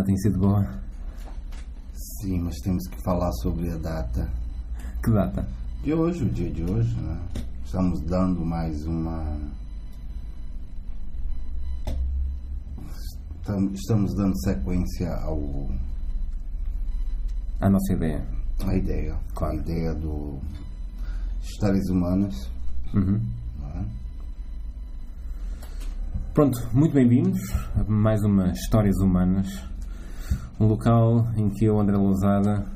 [0.00, 0.66] semana tem sido boa?
[2.20, 4.28] Sim, mas temos que falar sobre a data
[5.02, 5.46] Que data?
[5.82, 7.18] de hoje, o dia de hoje, né?
[7.64, 9.38] Estamos dando mais uma.
[13.40, 15.68] Estam- Estamos dando sequência ao
[17.60, 18.26] A nossa ideia.
[18.66, 20.38] à ideia, a ideia do
[21.42, 22.50] histórias humanas,
[22.94, 23.20] Uhum.
[23.74, 23.84] é?
[26.34, 27.40] Pronto, muito bem-vindos
[27.74, 29.68] a mais uma Histórias Humanas.
[30.60, 32.66] Um local em que eu, André Lousada,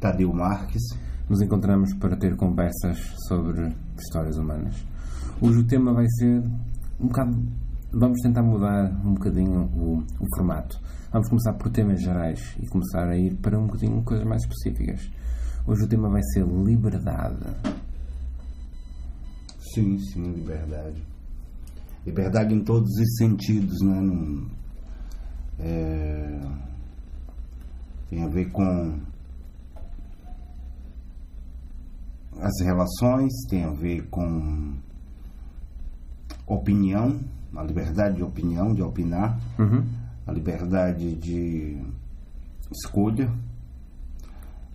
[0.00, 0.82] Tadeu Marques.
[1.30, 4.74] nos encontramos para ter conversas sobre histórias humanas.
[5.40, 6.42] Hoje o tema vai ser
[6.98, 7.40] um bocado.
[7.92, 10.80] Vamos tentar mudar um bocadinho o, o formato.
[11.12, 15.08] Vamos começar por temas gerais e começar a ir para um bocadinho coisas mais específicas.
[15.64, 17.38] Hoje o tema vai ser liberdade.
[19.72, 21.06] Sim, sim, liberdade.
[22.04, 23.80] Liberdade em todos os sentidos?
[23.80, 24.61] Não- é,
[28.08, 28.98] tem a ver com
[32.40, 34.74] as relações, tem a ver com
[36.46, 37.20] opinião,
[37.54, 39.84] a liberdade de opinião, de opinar, Uhum.
[40.26, 41.80] a liberdade de
[42.70, 43.30] escolha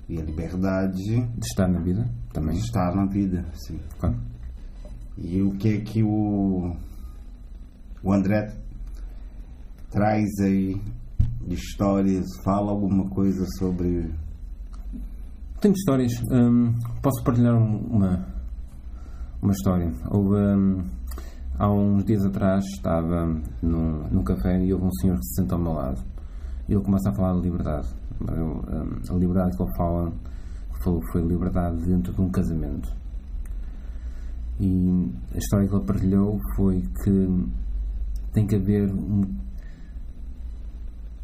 [0.08, 2.58] e a liberdade De estar na vida de também.
[2.58, 3.80] estar na vida, sim.
[4.00, 4.16] Claro.
[5.18, 6.76] E o que que o,
[8.04, 8.56] o André
[9.92, 10.82] traz aí
[11.48, 12.26] histórias?
[12.44, 14.12] Fala alguma coisa sobre.
[15.62, 16.12] Tenho histórias.
[16.32, 18.26] Hum, posso partilhar um- uma,
[19.42, 19.92] uma história.
[20.12, 20.84] Houve, hum,
[21.58, 23.26] há uns dias atrás estava
[23.62, 26.02] num, num café e houve um senhor que se sentou ao meu lado.
[26.70, 27.88] E ele começa a falar de liberdade.
[28.28, 30.12] Eu, hum, a liberdade que ele fala
[30.84, 32.96] falou foi liberdade dentro de um casamento.
[34.60, 37.46] E a história que ele partilhou foi que
[38.34, 39.24] tem que haver um,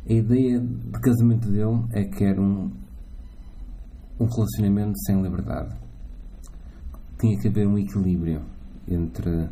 [0.08, 2.72] a ideia de casamento dele é que era um,
[4.20, 5.76] um relacionamento sem liberdade.
[7.20, 8.42] Tinha que haver um equilíbrio
[8.88, 9.50] entre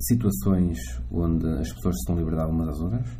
[0.00, 0.78] situações
[1.10, 3.18] onde as pessoas se dão liberdade umas às outras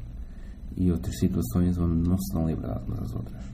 [0.76, 3.44] e outras situações onde não se dão liberdade umas às outras.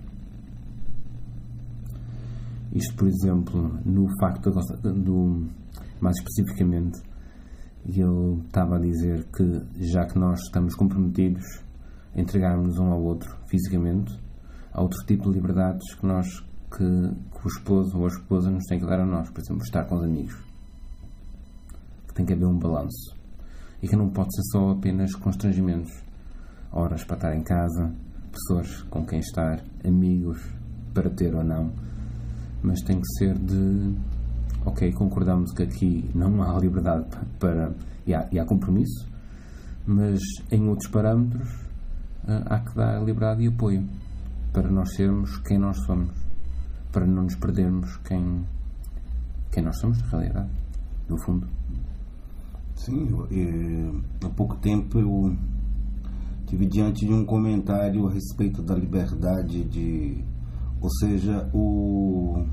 [2.72, 5.48] Isto, por exemplo, no facto do,
[6.00, 7.00] mais especificamente,
[7.86, 11.44] ele estava a dizer que já que nós estamos comprometidos
[12.14, 14.18] a entregarmos um ao outro fisicamente,
[14.72, 16.26] há outro tipo de liberdades que nós
[16.70, 19.62] que, que o esposo ou a esposa nos tem que dar a nós, por exemplo,
[19.62, 20.34] estar com os amigos.
[22.08, 23.14] Que tem que haver um balanço.
[23.80, 25.92] E que não pode ser só apenas constrangimentos.
[26.72, 27.92] Horas para estar em casa,
[28.32, 30.40] pessoas com quem estar, amigos
[30.92, 31.72] para ter ou não.
[32.62, 33.94] Mas tem que ser de
[34.64, 37.74] ok, concordamos que aqui não há liberdade pa- para.
[38.06, 39.08] e há, e há compromisso,
[39.86, 40.20] mas
[40.50, 41.48] em outros parâmetros
[42.26, 43.86] ah, há que dar liberdade e apoio
[44.52, 46.12] para nós sermos quem nós somos,
[46.92, 48.44] para não nos perdermos quem,
[49.50, 50.48] quem nós somos, na realidade,
[51.08, 51.46] no fundo.
[52.76, 53.92] Sim, eu- eh,
[54.24, 55.36] há pouco tempo eu
[56.46, 60.22] tive diante de um comentário a respeito da liberdade de.
[60.80, 62.44] Ou seja, o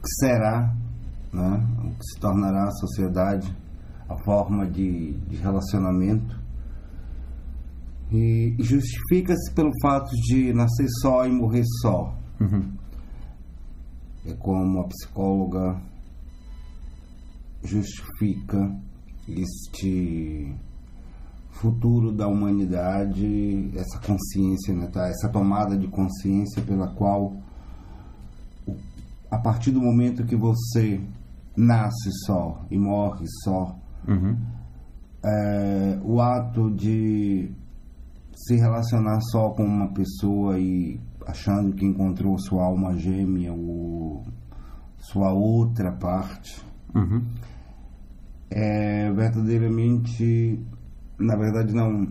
[0.00, 0.74] que será,
[1.32, 3.54] né, o que se tornará a sociedade,
[4.08, 6.38] a forma de, de relacionamento.
[8.10, 12.16] E justifica-se pelo fato de nascer só e morrer só.
[12.40, 12.72] Uhum.
[14.24, 15.80] É como a psicóloga
[17.62, 18.74] justifica
[19.28, 20.54] este
[21.50, 25.08] futuro da humanidade, essa consciência, né, tá?
[25.08, 27.36] essa tomada de consciência pela qual,
[29.30, 31.00] a partir do momento que você
[31.56, 34.36] nasce só e morre só, Uhum.
[35.24, 37.50] é, o ato de
[38.34, 44.24] se relacionar só com uma pessoa e achando que encontrou sua alma gêmea ou
[44.98, 46.62] sua outra parte
[46.94, 47.22] Uhum.
[48.50, 50.58] é verdadeiramente
[51.18, 52.06] na verdade não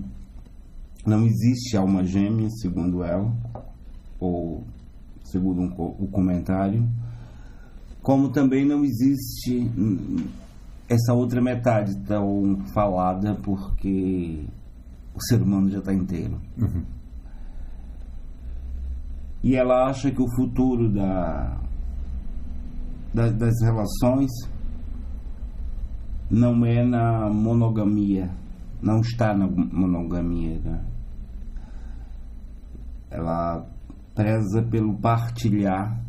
[1.05, 3.33] não existe alma gêmea segundo ela
[4.19, 4.63] ou
[5.23, 5.67] segundo um
[6.03, 6.87] o comentário
[8.07, 9.69] como também não existe
[10.87, 14.45] essa outra metade tão falada porque
[15.13, 16.83] o ser humano já está inteiro Uhum.
[19.43, 21.59] e ela acha que o futuro da,
[23.13, 24.31] da- das relações
[26.31, 28.29] não é na monogamia,
[28.81, 30.59] não está na monogamia.
[30.59, 30.81] né?
[33.11, 33.65] Ela
[34.15, 36.06] preza pelo partilhar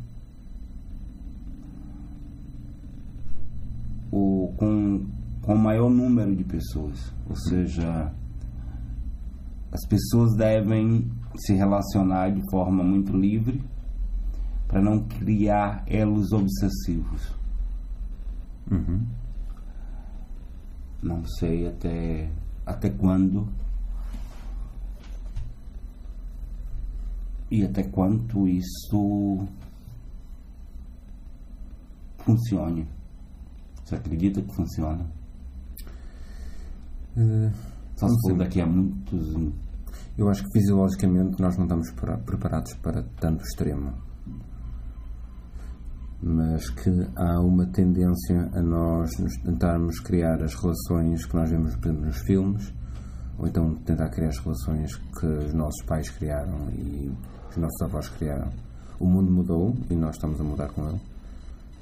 [4.10, 5.06] o, com,
[5.42, 8.12] com o maior número de pessoas, ou seja,
[9.70, 13.62] as pessoas devem se relacionar de forma muito livre
[14.66, 17.34] para não criar elos obsessivos.
[18.70, 19.06] Uhum.
[21.02, 22.30] Não sei até,
[22.66, 23.48] até quando
[27.50, 29.46] e até quanto isso
[32.18, 32.86] funcione.
[33.88, 35.06] Você acredita que funciona?
[37.16, 37.50] Eh,
[37.96, 39.34] Só se for daqui a muitos.
[40.18, 43.94] Eu acho que fisiologicamente nós não estamos para- preparados para tanto extremo.
[46.22, 51.74] Mas que há uma tendência a nós nos tentarmos criar as relações que nós vemos,
[51.76, 52.74] por exemplo, nos filmes,
[53.38, 57.10] ou então tentar criar as relações que os nossos pais criaram e
[57.48, 58.50] os nossos avós criaram.
[59.00, 61.00] O mundo mudou e nós estamos a mudar com ele.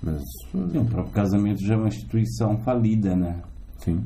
[0.07, 0.23] Mas,
[0.53, 3.43] Sim, o próprio casamento já é uma instituição falida, né?
[3.79, 4.01] sim,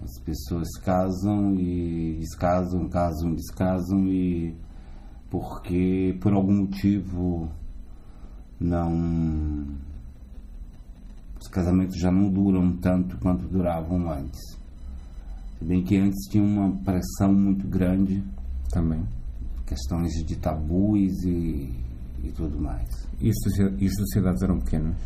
[0.00, 4.56] As pessoas casam e descasam, casam, descasam e
[5.28, 7.48] porque por algum motivo
[8.60, 9.66] não
[11.40, 14.40] os casamentos já não duram tanto quanto duravam antes.
[15.58, 18.22] Se bem que antes tinha uma pressão muito grande,
[18.70, 19.02] também.
[19.66, 21.72] questões de tabus e,
[22.22, 22.88] e tudo mais.
[23.20, 23.36] E as
[23.78, 24.96] e as sociedades eram pequenas.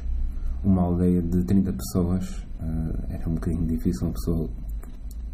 [0.64, 4.48] Uma aldeia de 30 pessoas eh, era um bocadinho difícil uma pessoa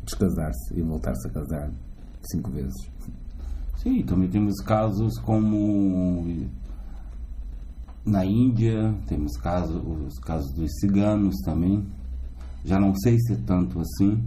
[0.04, 1.70] descasar-se e voltar-se a casar
[2.30, 2.90] cinco vezes.
[3.76, 6.48] Sim, também temos casos como
[8.04, 11.86] na Índia, temos casos, os casos dos ciganos também.
[12.64, 14.22] Já não sei se é tanto assim,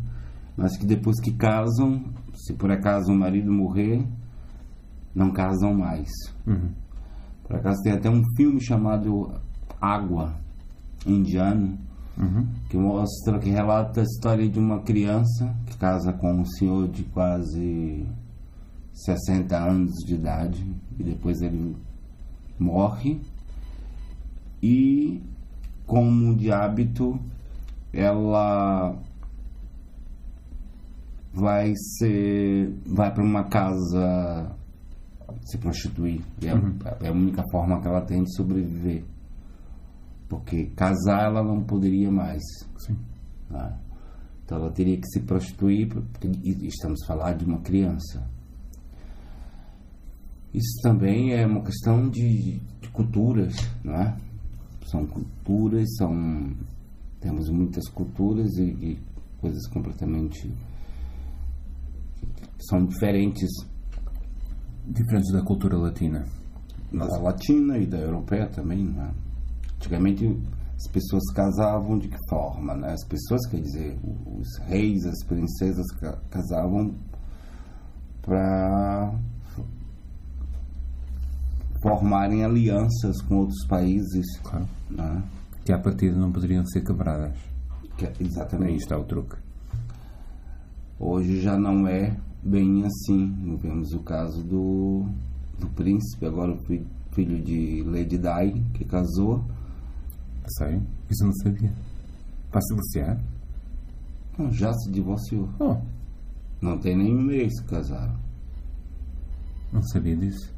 [0.57, 2.03] mas que depois que casam,
[2.33, 4.07] se por acaso o marido morrer,
[5.13, 6.09] não casam mais.
[6.47, 6.71] Uhum.
[7.43, 9.33] Por acaso tem até um filme chamado
[9.79, 10.33] Água,
[11.05, 11.77] indiano,
[12.15, 12.45] Uhum.
[12.69, 17.03] que mostra, que relata a história de uma criança que casa com um senhor de
[17.05, 18.05] quase
[18.93, 20.63] 60 anos de idade
[20.99, 21.75] e depois ele
[22.59, 23.19] morre.
[24.61, 25.23] E
[25.87, 27.19] como de hábito
[27.91, 28.95] ela
[31.33, 34.55] vai ser vai para uma casa
[35.45, 36.21] se prostituir.
[36.43, 39.03] É, é a única forma que ela tem de sobreviver
[40.33, 42.41] porque casar ela não poderia mais
[42.79, 42.97] Sim.
[43.49, 43.77] né?
[44.43, 46.27] Então ela teria que se prostituir, porque
[46.65, 48.27] estamos falando de uma criança.
[50.53, 54.17] Isso também é uma questão de, de culturas, não é?
[54.85, 56.51] São culturas, são
[57.19, 58.99] temos muitas culturas e, e
[59.39, 60.51] coisas completamente
[62.69, 63.49] são diferentes
[64.85, 66.25] Diferentes da cultura latina.
[66.91, 69.22] da latina e da europeia também, não é?
[69.83, 70.25] Antigamente
[70.77, 72.93] as pessoas casavam de que forma, né?
[72.93, 76.95] As pessoas, quer dizer, os reis, as princesas ca- casavam
[78.21, 79.13] para
[81.81, 84.65] formarem alianças com outros países, Claro.
[84.89, 85.21] né?
[85.65, 87.37] Que à partida não poderiam ser quebradas.
[87.97, 88.77] Que é Aí exatamente.
[88.77, 89.35] está o truque.
[90.97, 93.57] Hoje já não é bem assim.
[93.61, 95.05] Vemos o caso do,
[95.59, 99.43] do príncipe, agora o fi- filho de Lady Di, que casou.
[100.57, 100.81] Sério?
[101.09, 101.73] Isso eu não sabia.
[102.51, 103.19] Vai se divorciar?
[104.37, 105.49] Não, já se divorciou.
[105.59, 105.77] Oh,
[106.61, 108.15] Não tem nenhum mês que casaram.
[109.71, 110.53] não sabia disso.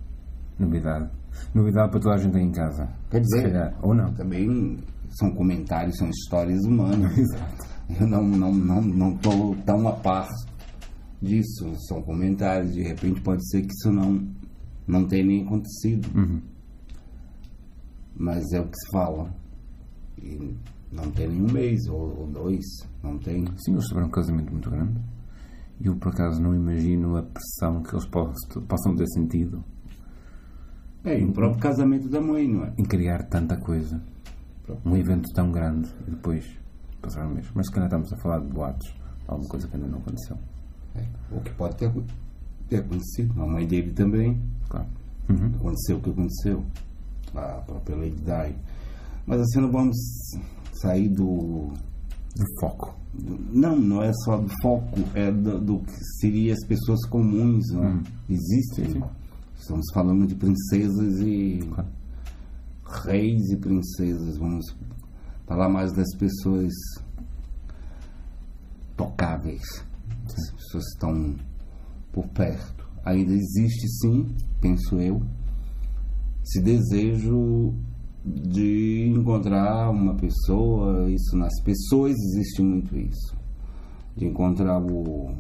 [0.60, 1.10] Novidade.
[1.54, 2.88] Novidade para toda a gente aí em casa.
[3.10, 3.80] Quer Se dizer, calhar.
[3.82, 4.14] Ou não.
[4.14, 4.78] também
[5.20, 7.16] são comentários, são histórias humanas.
[7.18, 7.66] Exato.
[8.00, 10.28] Eu não não não não tô tão a par
[11.22, 11.74] disso.
[11.88, 12.74] São comentários.
[12.74, 14.26] De repente pode ser que isso não
[14.88, 16.42] não tenha nem acontecido, Uhum.
[18.16, 19.34] mas é o que se fala.
[20.26, 20.58] E
[20.92, 22.66] não tem nenhum mês ou, ou dois,
[23.04, 23.46] não tem.
[23.58, 25.00] Sim, eles tiveram um casamento muito grande.
[25.80, 29.62] E eu, por acaso, não imagino a pressão que eles possam, ter sentido
[31.04, 32.74] É, e o próprio casamento da mãe, não é?
[32.78, 34.02] em criar tanta coisa.
[34.84, 36.46] Um evento tão grande e depois
[37.02, 37.48] passar um mês.
[37.54, 38.96] Mas se calhar estamos a falar de boatos.
[39.28, 40.38] Alguma coisa que ainda não aconteceu.
[40.96, 41.92] É, O que pode ter,
[42.70, 43.40] ter acontecido.
[43.42, 44.88] A mãe dele também Claro.
[45.30, 45.48] Uhum.
[45.56, 46.66] aconteceu o que aconteceu.
[47.36, 48.56] A própria Lady Di.
[49.26, 49.98] Mas assim, não vamos
[50.74, 51.72] sair do,
[52.36, 52.96] Do foco.
[53.14, 57.66] do- Não, não é só do foco, é do, do que seria as pessoas comuns,
[57.72, 57.88] né?
[57.88, 58.04] Hum.
[58.30, 58.92] Existem.
[58.94, 59.04] Sim.
[59.58, 61.88] Estamos falando de princesas e Claro.
[63.06, 64.38] reis e princesas.
[64.38, 64.66] Vamos
[65.48, 66.72] falar mais das pessoas
[68.98, 69.64] tocáveis.
[70.28, 71.36] As pessoas estão
[72.12, 72.86] por perto.
[73.06, 75.22] Ainda existe sim, penso eu,
[76.44, 77.74] esse desejo
[78.26, 83.38] de encontrar uma pessoa, isso nas pessoas existe muito isso.
[84.18, 85.32] De encontrar o,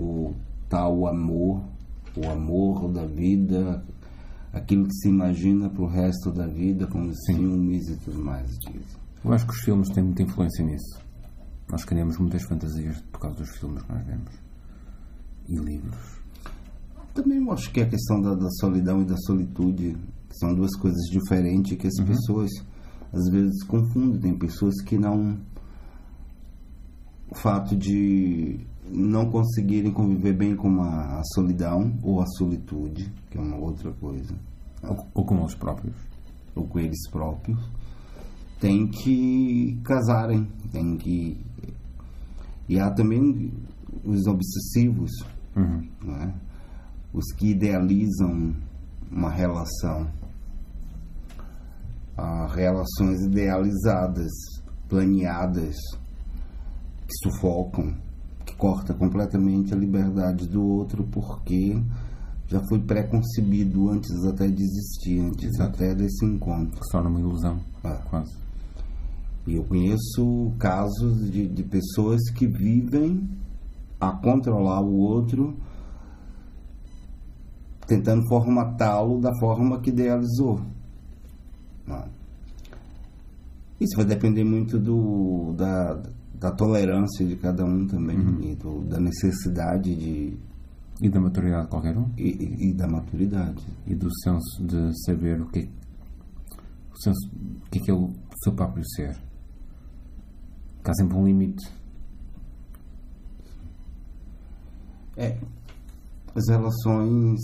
[0.00, 0.34] o
[0.72, 1.62] o amor,
[2.16, 3.82] o amor da vida,
[4.52, 8.50] aquilo que se imagina para o resto da vida, como os filmes e tudo mais
[8.58, 9.00] dizem.
[9.24, 11.00] Eu acho que os filmes têm muita influência nisso.
[11.70, 14.32] Nós criamos muitas fantasias por causa dos filmes que nós vemos.
[15.48, 16.20] E livros.
[17.14, 19.96] Também eu acho que a questão da, da solidão e da solitude
[20.38, 22.06] são duas coisas diferentes que as uhum.
[22.06, 22.50] pessoas
[23.12, 24.20] às vezes confundem.
[24.20, 25.38] Tem pessoas que não.
[27.30, 33.40] O fato de não conseguirem conviver bem com a, solidão ou a solitude, que é
[33.40, 34.34] uma outra coisa.
[34.82, 35.96] Ou, ou com os próprios.
[36.54, 37.58] Ou com eles próprios.
[38.60, 41.36] Tem que casarem, tem que.
[42.68, 43.52] E há também
[44.04, 45.10] os obsessivos,
[45.54, 45.88] uhum.
[46.02, 46.34] né?
[47.12, 48.54] os que idealizam
[49.10, 50.10] uma relação
[52.16, 54.30] a relações idealizadas,
[54.88, 55.76] planeadas,
[57.06, 57.94] que sufocam,
[58.44, 61.80] que corta completamente a liberdade do outro porque
[62.48, 65.82] já foi pré-concebido antes até de existir, antes Exato.
[65.82, 66.78] até desse encontro.
[66.90, 67.94] Só numa ilusão, é.
[68.08, 68.36] quase.
[69.46, 73.28] E eu conheço casos de, de pessoas que vivem
[74.00, 75.56] a controlar o outro,
[77.86, 80.60] tentando formatá-lo da forma que idealizou.
[83.80, 86.02] Isso vai depender muito do, da,
[86.34, 88.42] da tolerância de cada um também uhum.
[88.42, 90.36] e do, da necessidade de.
[90.98, 92.10] E da maturidade de qualquer um?
[92.16, 93.62] E, e, e, da maturidade.
[93.86, 95.68] E do senso de saber o que,
[96.90, 98.10] o senso, o que é, que é o
[98.42, 99.14] seu próprio ser.
[100.82, 101.70] Que há sempre um limite.
[105.18, 105.36] É.
[106.34, 107.40] As relações.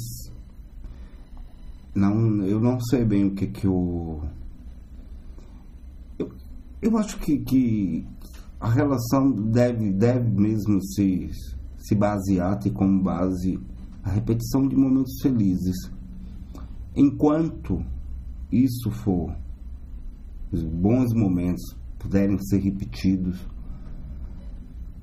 [1.94, 4.22] Não, eu não sei bem o que que o.
[6.18, 6.32] Eu
[6.82, 8.04] eu acho que, que
[8.58, 11.30] a relação deve, deve mesmo se,
[11.78, 13.56] se basear, ter como base
[14.02, 15.76] a repetição de momentos felizes.
[16.96, 17.84] Enquanto
[18.50, 19.34] isso for,
[20.50, 21.62] os bons momentos
[22.00, 23.38] puderem ser repetidos,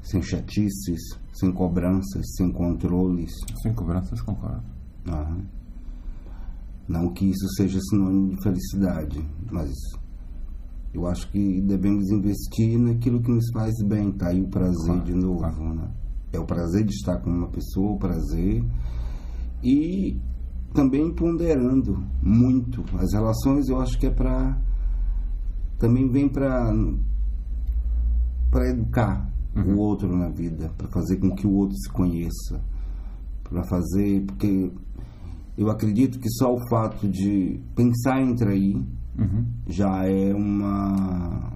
[0.02, 1.00] sem chatices,
[1.32, 3.32] sem cobranças, sem controles.
[3.64, 4.64] Sem cobranças, concordo.
[6.90, 9.72] Não que isso seja sinônimo de felicidade, mas
[10.92, 15.04] eu acho que devemos investir naquilo que nos faz bem, tá aí o prazer claro,
[15.04, 15.76] de novo, claro.
[15.76, 15.92] né?
[16.34, 18.64] É o prazer de estar com uma pessoa, o prazer.
[19.64, 20.20] E
[20.74, 24.60] também ponderando muito as relações, eu acho que é para
[25.78, 26.74] também vem para
[28.50, 29.76] para educar uhum.
[29.76, 32.60] o outro na vida, para fazer com que o outro se conheça,
[33.44, 34.72] para fazer, porque
[35.60, 38.78] eu acredito que só o fato de pensar em trair
[39.18, 39.46] uhum.
[39.68, 41.52] já é uma,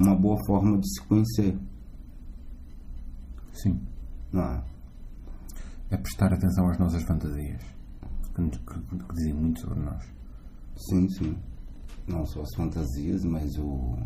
[0.00, 1.56] uma boa forma de se conhecer.
[3.52, 3.80] Sim.
[4.32, 4.64] Não é?
[5.90, 7.62] é prestar atenção às nossas fantasias,
[8.34, 10.04] que, que, que dizem muito sobre nós.
[10.76, 11.36] Sim, sim.
[12.08, 13.96] Não só as fantasias, mas o.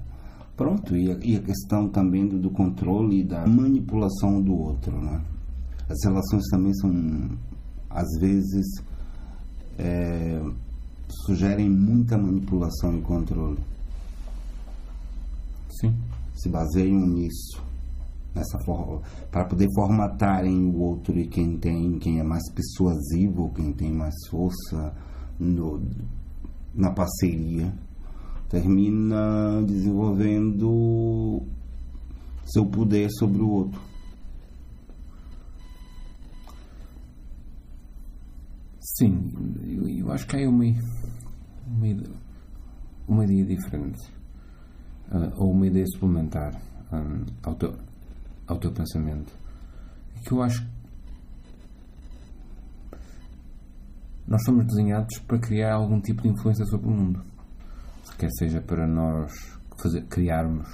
[0.54, 5.00] Pronto, e a, e a questão também do, do, controle e da manipulação do outro,
[5.00, 5.25] né?
[5.88, 6.90] As relações também são,
[7.94, 8.66] às vezes,
[9.78, 10.42] é,
[11.26, 13.58] sugerem muita manipulação e controle.
[15.80, 15.94] Sim.
[16.34, 17.62] Se baseiam nisso.
[18.34, 23.75] Nessa forma, para poder formatarem o outro e quem tem, quem é mais persuasivo, quem
[23.75, 24.94] tem mais força
[25.38, 25.82] no,
[26.75, 27.70] na parceria,
[28.49, 31.42] termina desenvolvendo
[32.46, 33.91] seu poder sobre o outro.
[38.94, 39.32] Sim,
[39.64, 40.64] eu, eu acho que há uma,
[41.66, 42.02] uma,
[43.08, 44.06] uma ideia diferente
[45.11, 46.52] uh, ou uma ideia suplementar
[46.92, 47.75] um, ao, teu,
[48.46, 49.32] ao teu pensamento.
[50.22, 50.70] Que eu acho
[54.28, 57.25] nós somos desenhados para criar algum tipo de influência sobre o mundo.
[58.18, 59.32] Quer seja para nós
[59.82, 60.68] fazer, criarmos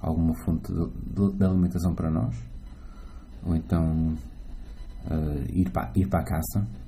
[0.00, 2.34] alguma fonte de, de, de alimentação para nós
[3.44, 4.14] ou então
[5.04, 6.81] uh, ir, para, ir para a caça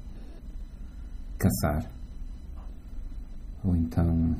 [1.38, 1.91] caçar
[3.64, 4.37] ou então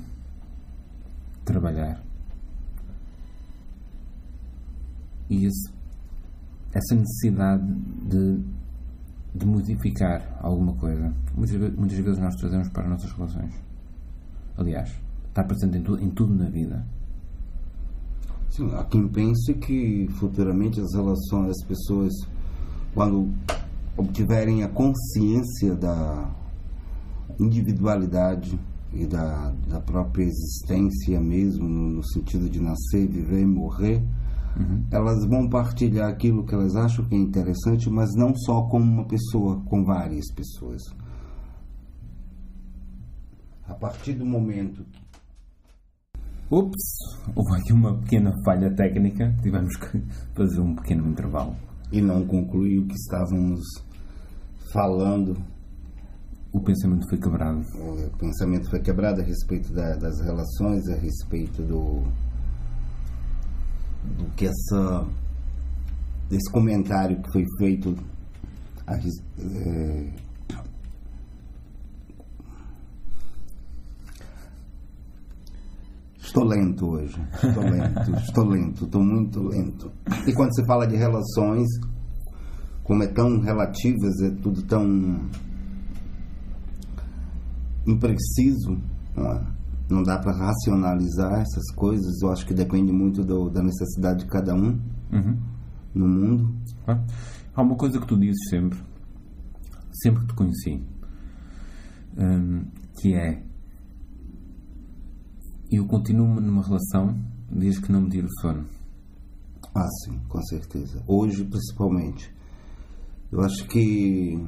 [1.45, 2.03] trabalhar.
[5.31, 5.73] E esse,
[6.73, 7.65] essa necessidade
[8.07, 8.43] de,
[9.35, 13.55] de modificar alguma coisa, muitas, muitas vezes nós trazemos para as nossas relações.
[14.57, 14.95] Aliás,
[15.29, 16.85] está presente em, tu, em tudo na vida.
[18.51, 22.13] Sim, há quem pense que futuramente as relações, as pessoas,
[22.95, 23.33] quando
[23.97, 26.31] obtiverem a consciência da
[27.39, 28.59] individualidade
[28.93, 34.03] e da, da própria existência mesmo, no, no sentido de nascer, viver e morrer,
[34.91, 39.05] elas vão partilhar aquilo que elas acham que é interessante, mas não só com uma
[39.05, 40.83] pessoa, com várias pessoas.
[43.67, 45.05] A partir do momento que
[46.51, 46.83] Ups,
[47.35, 49.99] houve aqui uma pequena falha técnica, tivemos que
[50.37, 51.57] fazer um pequeno intervalo.
[51.91, 53.61] e não concluir o que estávamos
[54.73, 55.37] falando,
[56.55, 57.61] O pensamento foi quebrado.
[57.75, 62.05] o pensamento foi quebrado a respeito da- das relações, a respeito do
[64.17, 65.05] do que essa
[66.29, 67.97] desse comentário que foi feito
[68.87, 70.13] a é,
[76.21, 77.21] Estou lento hoje.
[77.43, 79.93] Estou lento, estou lento, estou muito lento.
[80.27, 81.67] E quando se fala de relações,
[82.85, 85.29] como é tão relativas, é tudo tão
[87.87, 88.79] impreciso,
[89.17, 90.05] não, é?
[90.05, 92.21] dá para racionalizar essas coisas.
[92.23, 94.79] Eu acho que depende muito do- da necessidade de cada um
[95.13, 95.39] Uhum.
[95.95, 96.55] no mundo.
[96.87, 97.03] Ah,
[97.57, 98.79] Há uma coisa que tu dizes sempre,
[100.03, 100.83] sempre que te conheci,
[102.19, 102.65] hum,
[103.01, 103.43] que é
[105.71, 107.17] eu continuo numa relação
[107.51, 108.65] desde que não me tiro o sono.
[109.75, 111.03] Ah, sim, com certeza.
[111.07, 112.33] Hoje, principalmente.
[113.33, 114.39] Eu acho que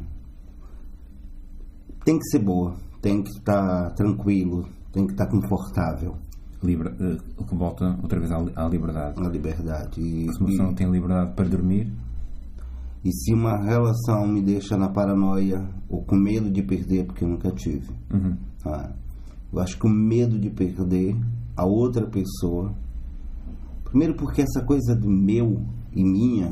[2.05, 6.17] tem que ser boa, tem que estar tranquilo, tem que estar confortável
[6.63, 9.21] Libra, eh, o que volta outra vez à, li- à liberdade.
[9.23, 10.01] na liberdade.
[10.01, 11.93] E, Se uma pessoa não tem liberdade para dormir,
[13.05, 17.29] e se uma relação me deixa na paranoia ou com medo de perder, porque eu
[17.29, 18.91] nunca tive, uhum, Ah,
[19.53, 21.15] eu acho que o medo de perder
[21.57, 22.75] a outra pessoa.
[23.85, 25.63] Primeiro, porque essa coisa do meu
[25.95, 26.51] e minha,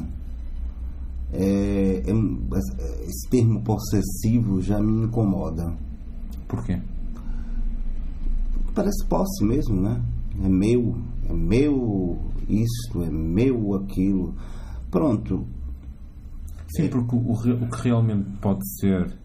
[1.33, 5.75] é, é- esse termo possessivo já me incomoda.
[6.49, 6.81] Porquê?
[8.75, 10.03] Parece posse mesmo, né?
[10.43, 10.97] É meu,
[11.29, 14.35] é meu isto, é meu aquilo.
[14.91, 15.47] Pronto,
[16.77, 19.17] Sim, porque o, o que realmente pode ser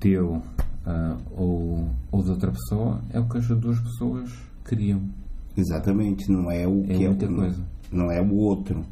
[0.00, 0.42] teu
[0.84, 4.32] ah, ou, ou de outra pessoa é o que as duas pessoas
[4.68, 5.00] queriam.
[5.56, 7.64] exatamente, não é o É que é o, coisa.
[7.92, 8.84] não é o outro.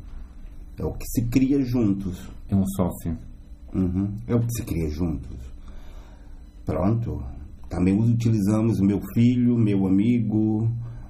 [0.78, 2.30] É o que se cria juntos.
[2.48, 3.18] É um sócio.
[3.74, 4.14] Uhum.
[4.28, 5.36] É o que se cria juntos.
[6.70, 7.22] Pronto.
[7.68, 10.68] Também utilizamos meu filho, meu amigo,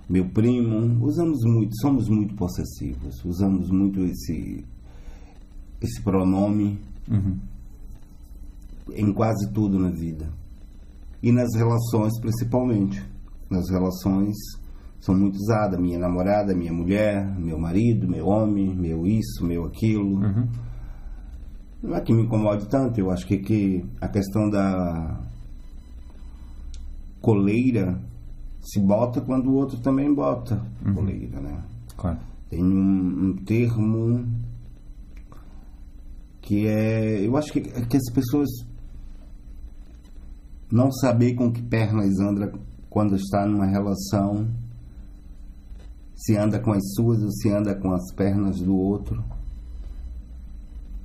[0.08, 1.04] meu primo.
[1.04, 3.24] Usamos muito, somos muito possessivos.
[3.24, 4.64] Usamos muito esse,
[5.80, 6.78] esse pronome
[7.10, 7.38] Uhum.
[8.94, 10.28] em quase tudo na vida.
[11.22, 13.02] E nas relações, principalmente.
[13.50, 14.36] Nas relações
[15.00, 15.80] são muito usadas.
[15.80, 20.20] Minha namorada, minha mulher, meu marido, meu homem, meu isso, meu aquilo.
[20.20, 20.48] Uhum.
[21.82, 25.18] Não é que me incomode tanto, eu acho que, que a questão da
[27.20, 28.00] coleira
[28.60, 30.62] se bota quando o outro também bota
[30.94, 31.64] coleira, né?
[31.96, 32.18] Claro.
[32.48, 34.26] Tem um, um termo
[36.42, 37.26] que é.
[37.26, 38.48] Eu acho que, que as pessoas
[40.70, 42.52] não saber com que pernas anda
[42.88, 44.48] quando está numa relação,
[46.14, 49.22] se anda com as suas ou se anda com as pernas do outro.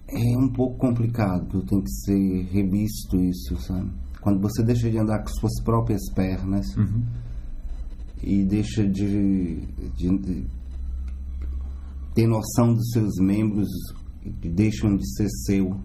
[0.08, 3.92] É um pouco complicado, tem que ser revisto isso, sabe?
[4.26, 7.04] Quando você deixa de andar com suas próprias pernas Uhum.
[8.24, 9.62] e deixa de,
[9.96, 10.48] de- de
[12.16, 13.68] ter noção dos seus membros
[14.42, 15.80] que deixam de ser seu.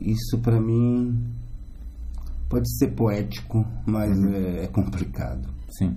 [0.00, 1.34] Isso para mim
[2.48, 5.48] pode ser poético, mas é, é complicado.
[5.76, 5.96] Sim.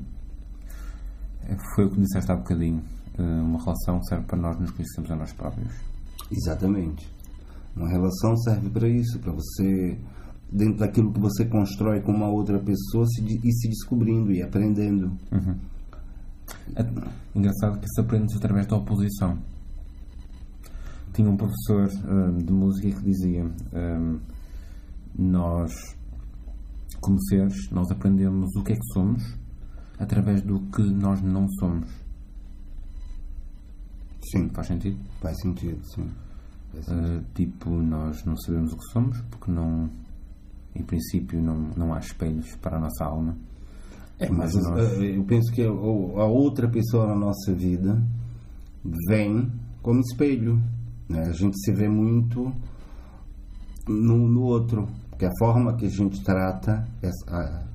[1.44, 2.82] É, Foi o que disseste há bocadinho.
[3.20, 5.72] Eh, Uma relação serve para nós nos conhecermos a nós próprios.
[6.32, 7.08] Exatamente.
[7.76, 9.96] Uma relação serve para isso, para você,
[10.52, 15.12] dentro daquilo que você constrói com uma outra pessoa, se, ir se descobrindo e aprendendo.
[16.76, 16.84] É
[17.36, 19.38] engraçado que se aprende através da oposição.
[21.14, 24.20] Tinha um professor hum, de música que dizia: hum,
[25.18, 25.72] Nós,
[27.02, 29.24] como seres, nós aprendemos o que é que somos
[30.00, 31.90] através do que nós não somos.
[34.32, 34.98] Sim, Faz sentido?
[35.22, 36.08] faz sentido, sim.
[36.72, 37.20] Faz sentido.
[37.20, 39.90] Uh, tipo, nós não sabemos o que somos porque não,
[40.78, 43.38] em princípio, não, não há espelhos para a nossa alma.
[44.20, 48.02] É, mas Mas nós- eh, eu penso que a a outra pessoa na nossa vida
[49.08, 50.62] vem como espelho.
[51.10, 51.22] Né?
[51.28, 52.52] A gente se vê muito
[53.88, 54.88] no, no outro.
[55.10, 57.68] Porque a forma que a gente trata essa- a-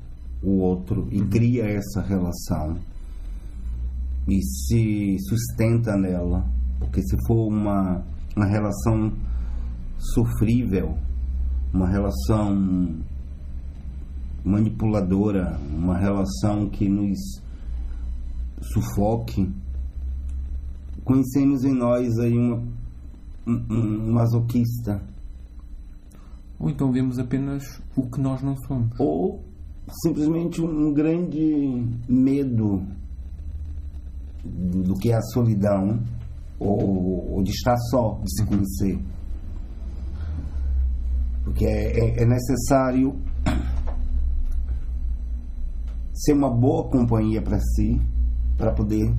[0.43, 2.77] o outro e cria essa relação
[4.29, 6.45] e se sustenta nela.
[6.79, 8.03] Porque se for uma,
[8.37, 9.13] uma relação
[10.15, 10.97] sofrível,
[11.73, 13.01] uma relação
[14.45, 17.19] manipuladora, uma relação que nos
[18.61, 19.51] sufoque,
[21.05, 22.63] conhecemos em nós aí uma,
[23.47, 25.03] um, um masoquista.
[26.59, 28.99] Ou então vemos apenas o que nós não somos.
[28.99, 29.43] Ou
[30.03, 32.83] simplesmente um grande medo
[34.45, 36.01] do que é a solidão
[36.59, 38.99] ou, ou de estar só, de se conhecer.
[41.45, 43.21] Porque é, é, é necessário
[46.13, 48.01] ser uma boa companhia para si,
[48.57, 49.13] para poder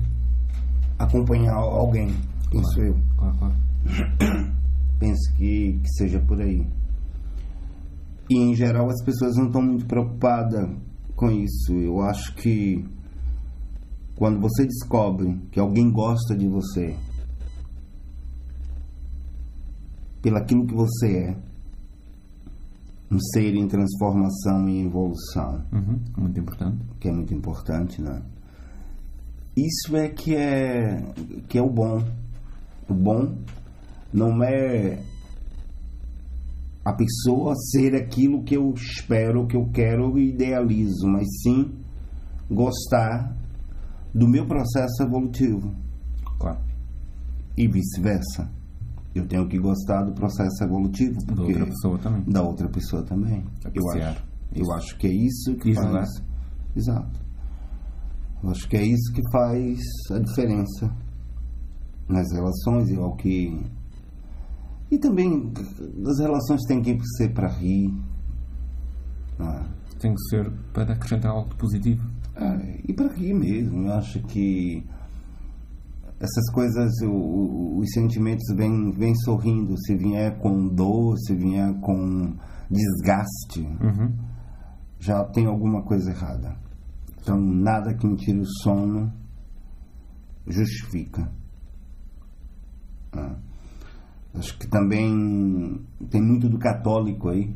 [0.98, 2.14] acompanhar alguém.
[2.50, 2.88] Penso claro.
[2.88, 2.96] eu.
[3.16, 3.54] Claro, claro.
[4.98, 6.66] Penso que, que seja por aí.
[8.30, 10.70] E em geral as pessoas não estão muito preocupadas
[11.14, 11.74] com isso.
[11.74, 12.84] Eu acho que
[14.16, 16.96] quando você descobre que alguém gosta de você
[20.22, 21.36] pelo aquilo que você é,
[23.14, 26.78] um ser em transformação e evolução, Uhum, Muito importante.
[27.00, 28.22] que é muito importante, né?
[29.56, 31.00] Isso é que é
[31.48, 32.02] que é o bom.
[32.88, 33.36] O bom
[34.12, 34.98] não é
[36.84, 41.72] a pessoa ser aquilo que eu espero, que eu quero e idealizo, mas sim
[42.50, 43.34] gostar
[44.12, 45.72] do meu processo evolutivo
[46.38, 46.58] Claro.
[47.56, 48.50] e vice-versa.
[49.14, 52.22] Eu tenho que gostar do processo evolutivo Da outra pessoa também.
[52.32, 53.44] da outra pessoa também.
[53.72, 54.22] Eu acho,
[54.54, 55.86] eu acho que é isso que E faz.
[55.86, 56.06] julgar.
[56.76, 57.20] Exato.
[58.42, 59.78] Eu acho que é isso que faz
[60.10, 60.94] a diferença
[62.08, 63.64] nas relações e ao que
[64.90, 65.50] e também
[66.06, 67.88] as relações têm que ser para rir.
[69.38, 69.66] né?
[69.98, 72.04] Tem que ser para acrescentar algo positivo.
[72.36, 73.86] É, e para rir mesmo.
[73.86, 74.84] Eu acho que
[76.24, 79.74] essas coisas, o- os sentimentos vêm, vêm sorrindo.
[79.78, 82.34] Se vier com dor, se vier com
[82.70, 84.12] desgaste, Uhum.
[84.98, 86.56] já tem alguma coisa errada.
[87.20, 89.12] Então, nada que me tire o sono
[90.46, 91.30] justifica.
[93.12, 93.36] Ah.
[94.34, 97.54] Acho que também tem muito do católico aí.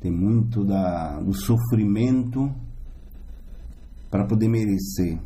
[0.00, 2.54] Tem muito da, do sofrimento
[4.10, 5.18] para poder merecer.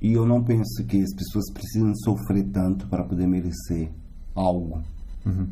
[0.00, 3.90] E eu não penso que as pessoas precisam sofrer tanto para poder merecer
[4.34, 4.80] algo.
[5.26, 5.48] Uhum.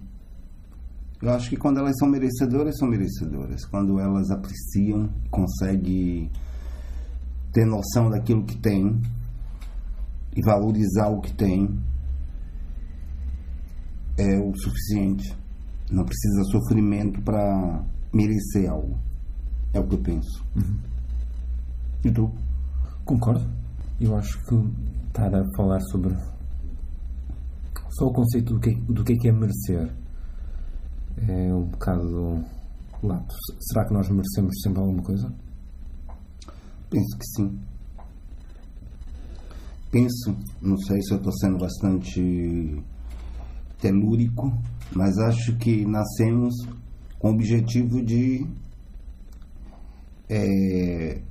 [1.21, 3.65] Eu acho que quando elas são merecedoras, são merecedoras.
[3.65, 6.31] Quando elas apreciam, conseguem
[7.53, 9.01] ter noção daquilo que tem
[10.37, 11.69] e valorizar o que tem,
[14.19, 15.35] é o suficiente.
[15.91, 18.99] Não precisa sofrimento para merecer algo.
[19.73, 20.45] É o que eu penso.
[22.05, 22.31] E tu?
[23.05, 23.66] Concordo.
[23.99, 24.55] Eu acho que
[25.07, 26.15] estar a falar sobre
[27.91, 29.91] só o conceito do que, do que é que é merecer
[31.29, 32.45] é um bocado
[33.03, 33.35] lato.
[33.61, 35.33] Será que nós merecemos sempre alguma coisa?
[36.91, 37.59] Penso que sim.
[39.91, 42.83] Penso, não sei se eu estou sendo bastante
[43.81, 44.53] telúrico,
[44.95, 46.55] mas acho que nascemos
[47.19, 48.47] com o objetivo de
[50.29, 51.23] é,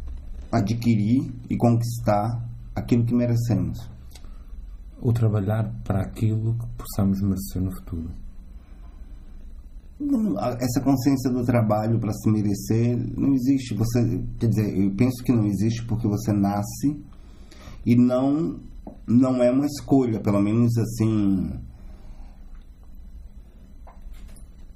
[0.51, 3.90] adquirir e conquistar aquilo que merecemos.
[5.02, 8.12] Ou trabalhar para aquilo que possamos merecer no futuro?
[10.00, 13.74] Não, Essa consciência do trabalho para se merecer não existe.
[13.76, 17.00] Você, quer dizer, eu penso que não existe porque você nasce
[17.86, 18.60] e não
[19.08, 21.52] não é uma escolha, pelo menos assim,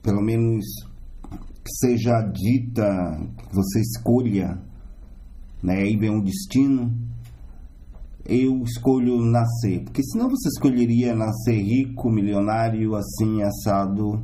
[0.02, 0.66] pelo menos
[1.64, 2.88] que seja dita,
[3.38, 4.62] que você escolha,
[5.62, 5.78] né?
[5.82, 7.09] Aí vem um destino.
[8.32, 14.24] Eu escolho nascer, porque senão você escolheria nascer rico, milionário, assim assado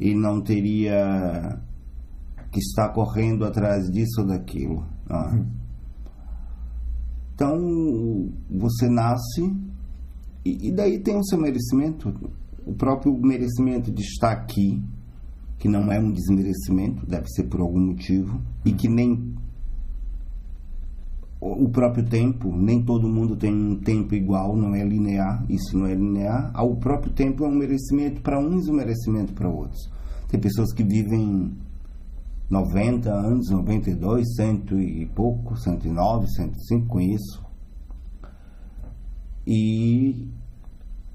[0.00, 1.60] e não teria
[2.50, 4.84] que estar correndo atrás disso ou daquilo.
[5.08, 5.46] né?
[7.34, 9.54] Então você nasce
[10.44, 12.12] e, e daí tem o seu merecimento,
[12.66, 14.82] o próprio merecimento de estar aqui,
[15.58, 19.34] que não é um desmerecimento, deve ser por algum motivo, e que nem
[21.40, 25.86] o próprio tempo, nem todo mundo tem um tempo igual, não é linear, isso não
[25.86, 26.50] é linear.
[26.52, 29.88] Ah, O próprio tempo é um merecimento para uns e um merecimento para outros.
[30.28, 31.52] Tem pessoas que vivem
[32.50, 37.46] 90 anos, 92, cento e pouco, 109, 105, conheço.
[39.46, 40.28] E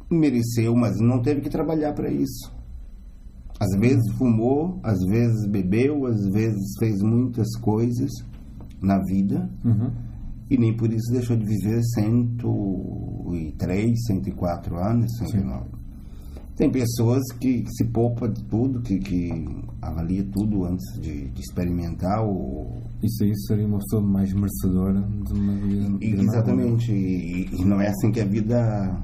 [0.10, 2.52] mereceu, mas não teve que trabalhar para isso.
[3.60, 8.10] Às vezes fumou, às vezes bebeu, às vezes fez muitas coisas
[8.82, 9.92] na vida Uhum.
[10.50, 15.84] E nem por isso deixou de viver 103, 104 anos, 109.
[16.56, 19.32] Tem pessoas que se poupa de tudo, que, que
[19.82, 22.24] avalia tudo antes de, de experimentar.
[22.24, 22.80] Ou...
[23.02, 25.98] Isso aí seria uma pessoa mais merecedora de uma vida.
[26.00, 26.92] E, exatamente.
[26.92, 29.04] E, e, não é assim que a vida.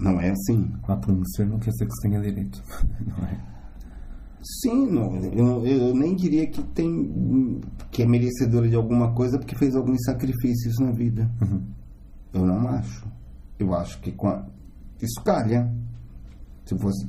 [0.00, 0.72] Não é assim.
[0.88, 2.60] Lá por merecer não quer dizer que se tenha direito.
[3.06, 3.59] Não é?
[4.42, 9.54] Sim, não, eu, eu, nem diria que tem que é merecedora de alguma coisa porque
[9.54, 11.30] fez alguns sacrifícios na vida.
[11.42, 11.62] Uhum.
[12.32, 13.06] Eu não acho.
[13.58, 14.14] Eu acho que
[15.02, 15.70] isso calha.
[16.64, 17.06] Se fosse.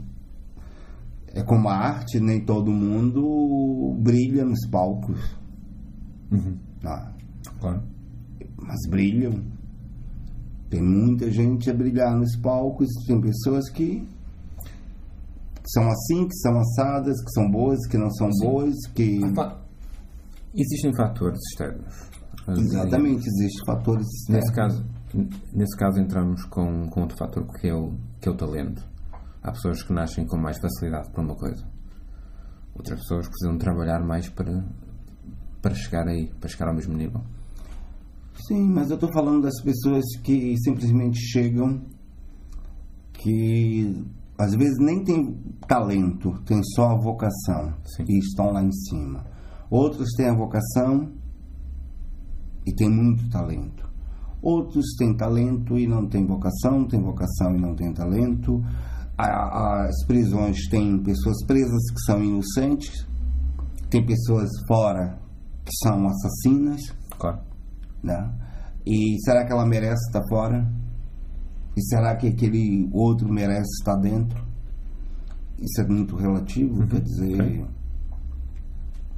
[1.33, 5.37] É como a arte, nem todo mundo brilha nos palcos.
[6.31, 6.57] Uhum.
[6.83, 7.13] Ah,
[7.59, 7.81] Claro.
[8.57, 9.41] mas brilham.
[10.69, 14.05] Tem muita gente a brilhar nos palcos, tem pessoas que
[15.67, 19.19] são assim, que são assadas, que são boas, que não são boas, que.
[20.53, 22.11] Existem fatores externos.
[22.47, 24.55] Exatamente, existem fatores Nesse externos.
[24.55, 24.85] caso,
[25.53, 28.83] nesse caso entramos com, com outro fator que é, o, que é o talento.
[29.41, 31.65] Há pessoas que nascem com mais facilidade para uma coisa.
[32.75, 34.63] Outras pessoas precisam trabalhar mais para,
[35.61, 37.21] para chegar aí, para chegar ao mesmo nível.
[38.47, 41.81] Sim, mas eu estou falando das pessoas que simplesmente chegam,
[43.13, 44.03] que
[44.41, 48.05] às vezes nem tem talento, tem só a vocação Sim.
[48.07, 49.23] e estão lá em cima.
[49.69, 51.11] Outros têm a vocação
[52.65, 53.87] e têm muito talento.
[54.41, 58.61] Outros têm talento e não têm vocação, têm vocação e não têm talento.
[59.15, 63.07] As prisões têm pessoas presas que são inocentes,
[63.89, 65.19] tem pessoas fora
[65.63, 66.81] que são assassinas
[67.19, 67.39] Claro.
[68.01, 68.33] né?
[68.87, 70.67] E será que ela merece estar fora?
[71.75, 74.43] E será que aquele outro merece estar dentro?
[75.59, 77.41] Isso é muito relativo, quer dizer.
[77.41, 77.65] ok.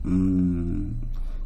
[0.06, 0.94] hum,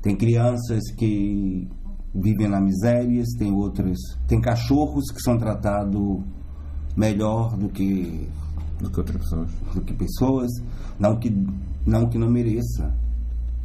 [0.02, 1.68] tem crianças que
[2.14, 3.98] vivem na miséria, tem outras.
[4.28, 6.24] Tem cachorros que são tratados
[6.96, 8.28] melhor do que,
[8.80, 9.52] Do que outras pessoas.
[9.74, 10.52] do que pessoas,
[11.00, 11.30] não que
[11.86, 12.94] não, que não mereça.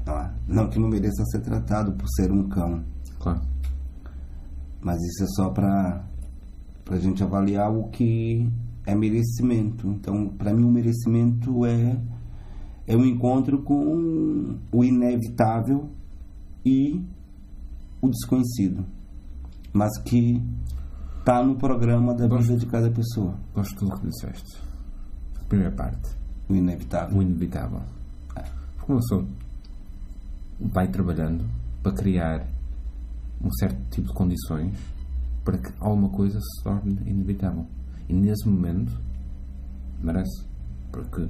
[0.04, 0.34] tá?
[0.46, 2.84] Não que não mereça ser tratado por ser um cão.
[3.18, 3.40] Claro.
[4.80, 6.04] Mas isso é só para
[6.88, 8.48] a gente avaliar o que
[8.86, 9.88] é merecimento.
[9.88, 12.00] Então, para mim, o merecimento é,
[12.86, 15.88] é um encontro com o inevitável
[16.64, 17.00] e
[18.00, 18.84] o desconhecido,
[19.72, 20.42] mas que
[21.18, 23.38] está no programa da vida de cada pessoa.
[23.54, 24.60] Gosto de tudo que disseste.
[25.40, 26.10] A primeira parte.
[26.48, 27.18] O inevitável.
[27.18, 27.80] O inevitável.
[28.76, 29.26] Porque uma pessoa
[30.60, 31.44] vai trabalhando
[31.82, 32.46] para criar
[33.40, 34.76] um certo tipo de condições
[35.44, 37.66] para que alguma coisa se torne inevitável.
[38.08, 38.92] E nesse momento
[40.02, 40.46] merece.
[40.90, 41.28] Porque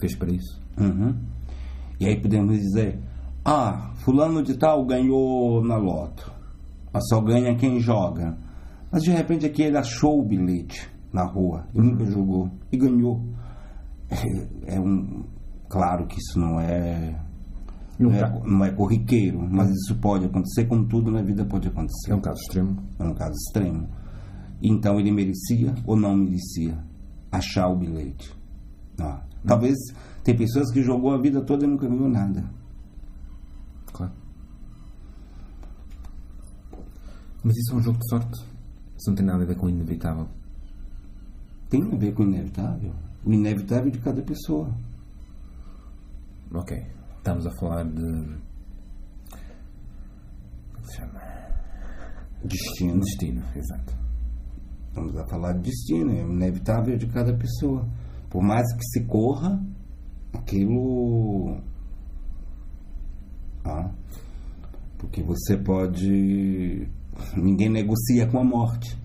[0.00, 0.60] fez para isso.
[0.78, 1.14] Uhum.
[1.98, 2.98] E aí podemos dizer:
[3.44, 6.32] ah, fulano de tal ganhou na loto.
[6.92, 8.36] Mas só ganha quem joga.
[8.90, 13.20] Mas de repente aqui ele achou o bilhete na rua e nunca jogou e ganhou.
[14.10, 15.24] É, é um.
[15.68, 17.16] Claro que isso não é.
[18.00, 22.12] Não é, não é corriqueiro, mas isso pode acontecer, como tudo na vida pode acontecer.
[22.12, 22.82] é um caso extremo.
[22.98, 23.88] É um caso extremo.
[24.62, 26.78] Então ele merecia ou não merecia
[27.30, 28.34] achar o bilhete.
[28.98, 29.76] Ah, Talvez
[30.22, 32.44] tem pessoas que jogou a vida toda e nunca ganhou nada.
[33.92, 34.12] Claro.
[37.42, 38.40] Mas isso é um jogo de sorte.
[38.98, 40.28] Isso não tem nada a ver com o inevitável.
[41.70, 42.92] Tem a ver com o inevitável.
[43.24, 44.74] O inevitável de cada pessoa.
[46.52, 46.99] Ok.
[47.20, 48.00] Estamos a falar de.
[50.72, 51.20] Como se chama?
[52.42, 53.00] Destino.
[53.00, 53.92] Destino, exato.
[54.88, 56.12] Estamos a falar de destino.
[56.12, 57.86] É inevitável de cada pessoa.
[58.30, 59.62] Por mais que se corra,
[60.32, 61.60] aquilo.
[63.66, 63.90] Ah,
[64.96, 66.88] porque você pode.
[67.36, 68.98] Ninguém negocia com a morte.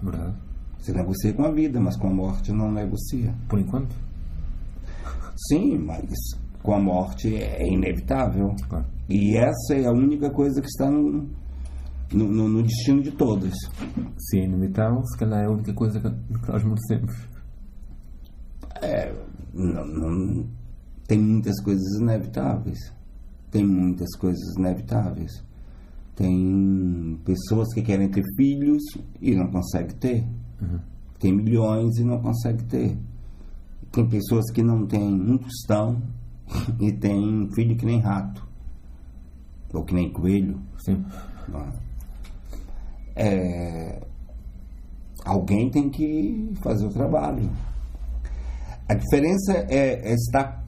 [0.00, 0.36] Verdade?
[0.78, 3.34] Você negocia com a vida, mas com a morte não negocia.
[3.48, 3.96] Por enquanto?
[5.34, 8.56] Sim, mas com a morte é inevitável.
[8.68, 8.86] Claro.
[9.08, 11.28] E essa é a única coisa que está no,
[12.12, 13.52] no, no- no destino de todas.
[14.18, 16.08] Se é inevitável, se calhar é a única coisa que
[16.50, 17.28] nós merecemos.
[19.52, 20.46] Não- não-
[21.06, 22.78] tem muitas coisas inevitáveis.
[23.50, 25.30] Tem muitas coisas inevitáveis.
[26.16, 28.82] Tem pessoas que querem ter filhos
[29.20, 30.24] e não conseguem ter.
[31.20, 32.98] Tem milhões e não conseguem ter.
[33.92, 36.02] Tem pessoas que não têm um tostão
[36.80, 38.46] e tem filho que nem rato.
[39.72, 40.60] Ou que nem coelho.
[40.78, 41.04] Sim.
[43.16, 44.02] É,
[45.24, 47.50] alguém tem que fazer o trabalho.
[48.88, 50.64] A diferença é, é estar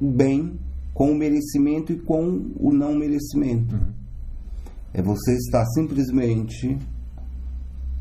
[0.00, 0.58] bem
[0.92, 3.76] com o merecimento e com o não merecimento.
[4.92, 6.78] É você estar simplesmente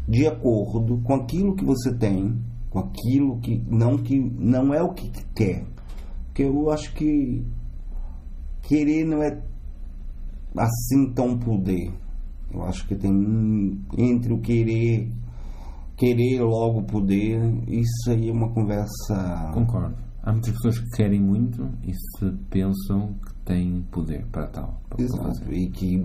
[0.07, 2.37] de acordo com aquilo que você tem,
[2.69, 5.65] com aquilo que não que não é o que quer.
[6.33, 7.45] Porque eu acho que
[8.63, 9.39] querer não é
[10.57, 11.93] assim tão poder.
[12.51, 15.11] Eu acho que tem entre o querer
[15.95, 19.51] querer logo poder, isso aí é uma conversa.
[19.53, 19.95] Concordo.
[20.23, 24.81] Há muitas pessoas que querem muito e se pensam que têm poder para tal.
[24.89, 25.53] Para Exato.
[25.53, 26.01] E que,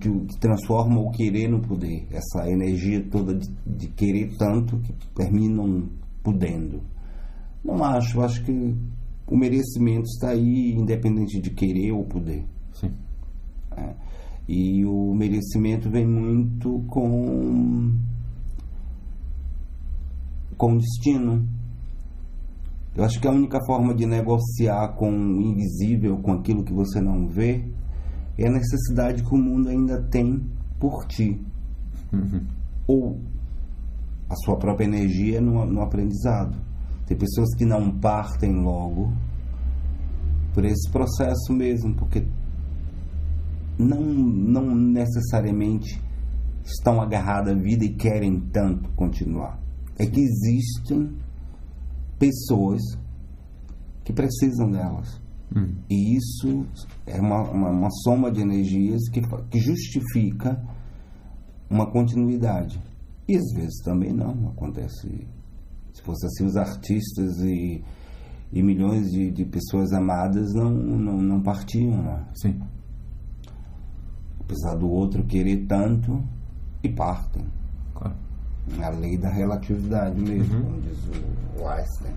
[0.00, 2.06] que, que, transforma o querer no poder.
[2.12, 5.88] Essa energia toda de, de querer tanto que terminam
[6.22, 6.80] podendo.
[7.64, 8.20] Não acho.
[8.20, 8.76] Acho que
[9.26, 12.44] o merecimento está aí, independente de querer ou poder.
[12.72, 12.92] Sim.
[13.76, 13.94] É.
[14.48, 17.96] E o merecimento vem muito com
[20.56, 21.48] com destino.
[22.94, 27.00] Eu acho que a única forma de negociar com o invisível, com aquilo que você
[27.00, 27.64] não vê,
[28.38, 30.42] é a necessidade que o mundo ainda tem
[30.78, 31.40] por ti.
[32.12, 32.46] Uhum.
[32.86, 33.20] Ou
[34.28, 36.56] a sua própria energia no, no aprendizado.
[37.12, 39.12] Tem pessoas que não partem logo
[40.54, 42.26] por esse processo mesmo, porque
[43.78, 46.02] não, não necessariamente
[46.64, 49.60] estão agarradas à vida e querem tanto continuar.
[49.98, 51.14] É que existem
[52.18, 52.80] pessoas
[54.04, 55.20] que precisam delas.
[55.54, 55.74] Hum.
[55.90, 56.64] E isso
[57.06, 59.20] é uma, uma, uma soma de energias que,
[59.50, 60.58] que justifica
[61.68, 62.80] uma continuidade.
[63.28, 65.26] E às vezes também não acontece.
[65.92, 67.82] Se fosse assim, os artistas e,
[68.52, 72.02] e milhões de, de pessoas amadas não, não, não partiam.
[72.02, 72.24] Né?
[72.34, 72.60] Sim.
[74.40, 76.22] Apesar do outro querer tanto,
[76.82, 77.44] e partem.
[77.94, 78.16] Claro.
[78.82, 80.62] A lei da relatividade mesmo, Uhum.
[80.64, 80.98] como diz
[81.60, 82.14] o Einstein.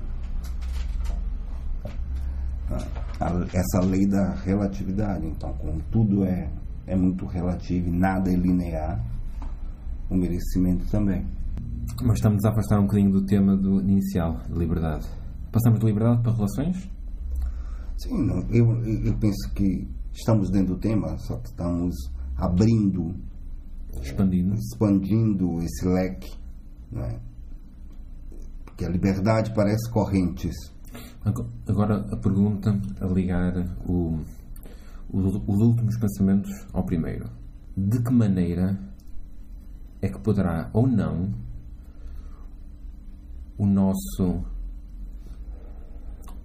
[3.20, 5.26] A- Essa lei da relatividade.
[5.28, 6.50] Então, como tudo é,
[6.88, 9.00] é muito relativo e nada é linear,
[10.10, 11.26] o merecimento também.
[12.04, 15.08] Mas estamos a afastar um bocadinho do tema do inicial, liberdade.
[15.52, 16.89] Passamos de liberdade para relações?
[17.98, 21.95] Sim, não, eu, eu penso que estamos dentro do tema, só que estamos
[22.36, 23.15] abrindo,
[24.02, 24.56] Expandindo.
[24.56, 26.32] expandindo esse leque.
[26.91, 27.19] Né?
[28.65, 30.54] Porque a liberdade parece correntes.
[31.24, 33.54] Ago- Agora a pergunta a ligar
[33.88, 34.19] o,
[35.10, 37.30] o- os últimos pensamentos ao primeiro.
[37.78, 38.78] De que maneira
[40.02, 41.34] é que poderá ou não
[43.58, 44.44] o nosso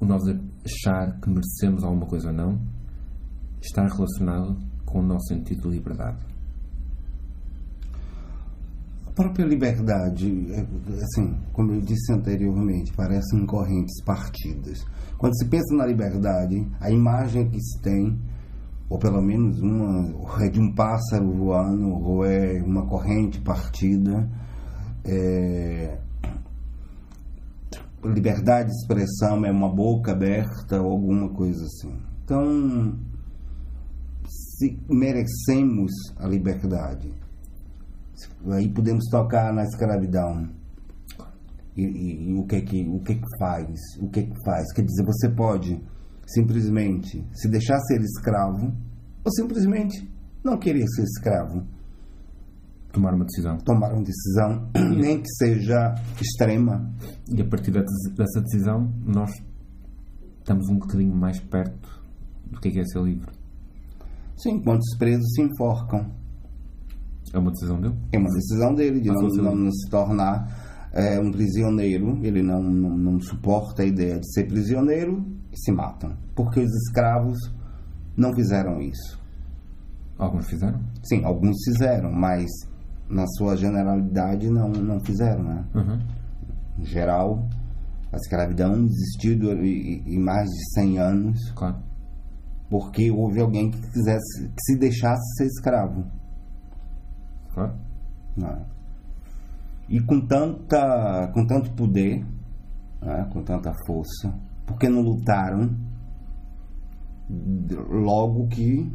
[0.00, 0.22] o nós
[0.64, 2.58] achar que merecemos alguma coisa ou não
[3.60, 6.18] estar relacionado com o nosso sentido de liberdade?
[9.06, 10.60] A própria liberdade, é,
[11.02, 14.82] assim, como eu disse anteriormente, parecem correntes partidas.
[15.18, 18.18] Quando se pensa na liberdade, a imagem que se tem,
[18.88, 24.30] ou pelo menos uma, é de um pássaro voando, ou é uma corrente partida,
[25.04, 25.98] é,
[28.04, 31.96] liberdade de expressão é uma boca aberta ou alguma coisa assim.
[32.24, 32.98] Então,
[34.28, 37.12] se merecemos a liberdade,
[38.52, 40.48] aí podemos tocar na escravidão.
[41.76, 43.78] E, e- e o que é que o que é que faz?
[44.00, 44.72] O que é que faz?
[44.72, 45.80] Quer dizer, você pode
[46.26, 48.72] simplesmente se deixar ser escravo
[49.24, 50.08] ou simplesmente
[50.44, 51.64] não querer ser escravo.
[52.92, 53.56] Tomar uma decisão.
[53.58, 56.92] Tomar uma decisão, nem que seja extrema.
[57.28, 59.30] E a partir dessa decisão, nós
[60.38, 61.88] estamos um bocadinho mais perto
[62.46, 63.30] do que é, que é ser livre.
[64.36, 66.10] Sim, quantos presos se enforcam.
[67.32, 67.94] É uma decisão dele?
[68.12, 72.18] É uma decisão dele de Ah, não, não, não se tornar é, um prisioneiro.
[72.24, 76.16] Ele não, não, não suporta a ideia de ser prisioneiro e se matam.
[76.34, 77.38] Porque os escravos
[78.16, 79.20] não fizeram isso.
[80.18, 80.80] Alguns fizeram?
[81.02, 82.50] Sim, alguns fizeram, mas
[83.10, 85.64] na sua generalidade não, não fizeram, né?
[85.74, 85.98] Uhum.
[86.78, 87.44] Em geral,
[88.12, 91.76] a escravidão existiu em mais de 100 anos Claro.
[92.68, 96.04] porque houve alguém que quisesse que se deixasse ser escravo.
[97.52, 97.74] Claro.
[98.36, 98.64] né?
[99.88, 102.24] E com tanta, com tanto poder,
[103.02, 103.28] né?
[103.32, 104.32] com tanta força,
[104.64, 105.68] porque não lutaram
[107.88, 108.88] logo que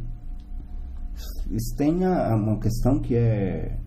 [1.50, 3.78] isso tem uma questão que é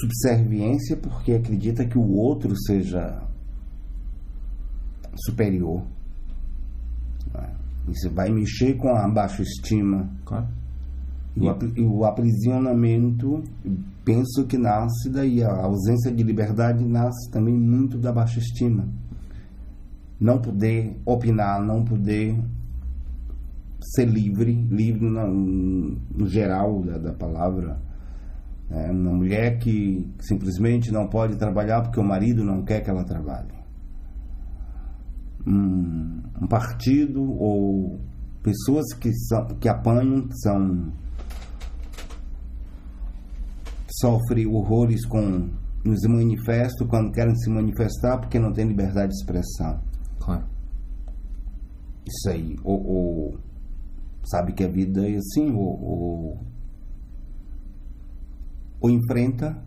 [0.00, 3.22] subserviência porque acredita que o outro seja
[5.24, 5.82] superior.
[7.88, 10.08] Isso vai mexer com a baixa estima.
[10.24, 10.46] Claro.
[11.36, 13.42] E e o aprisionamento,
[14.04, 15.42] penso que nasce daí.
[15.42, 18.88] A ausência de liberdade nasce também muito da baixa estima.
[20.20, 22.36] Não poder opinar, não poder
[23.80, 27.80] ser livre, livre no, no geral da, da palavra,
[28.70, 33.04] É uma mulher que simplesmente não pode trabalhar porque o marido não quer que ela
[33.04, 33.56] trabalhe.
[35.46, 37.98] Um, um partido ou
[38.42, 40.92] pessoas que, são, que apanham, que são
[44.00, 45.48] sofrem horrores com
[45.84, 49.80] nos manifestos quando querem se manifestar porque não tem liberdade de expressão.
[50.18, 50.44] Claro.
[52.06, 53.38] Isso aí, ou, ou
[54.24, 56.46] sabe que a vida é assim, ou, ou,
[58.80, 59.62] ou enfrenta,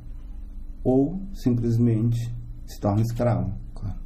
[0.83, 2.19] ou simplesmente
[2.65, 3.53] se torna escravo.
[3.73, 3.99] Claro.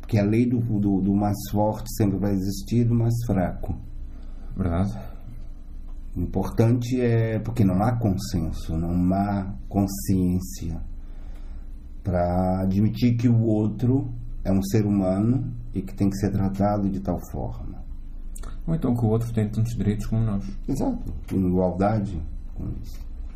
[0.00, 3.74] Porque a lei do, do, do mais forte sempre vai existir, do mais fraco.
[4.56, 4.98] Verdade.
[6.16, 10.80] O importante é porque não há consenso, não há consciência
[12.02, 14.12] para admitir que o outro
[14.42, 17.84] é um ser humano e que tem que ser tratado de tal forma.
[18.66, 20.44] Ou então que o outro tem tantos direitos como nós.
[20.68, 21.12] Exato.
[21.32, 22.20] Igualdade.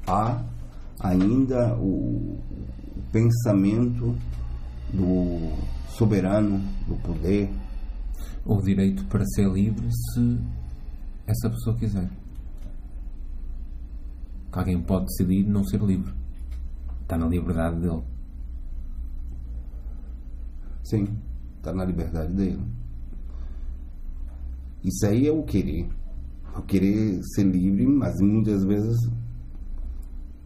[0.07, 0.45] Há
[1.01, 2.39] ainda o
[3.11, 4.17] pensamento
[4.93, 5.53] do
[5.97, 7.51] soberano, do poder.
[8.45, 10.39] O direito para ser livre se
[11.27, 12.11] essa pessoa quiser.
[14.53, 16.13] Que alguém pode decidir não ser livre.
[17.03, 18.03] Está na liberdade dele.
[20.83, 21.19] Sim,
[21.57, 22.63] está na liberdade dele.
[24.85, 25.89] Isso aí é o querer.
[26.63, 28.97] Querer ser livre, mas muitas vezes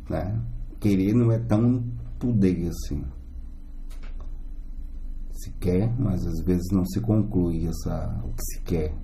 [0.08, 0.40] né,
[0.80, 1.84] querer não é tão
[2.18, 3.04] poder assim.
[5.32, 8.94] Se quer, mas às vezes não se conclui essa, o que se quer.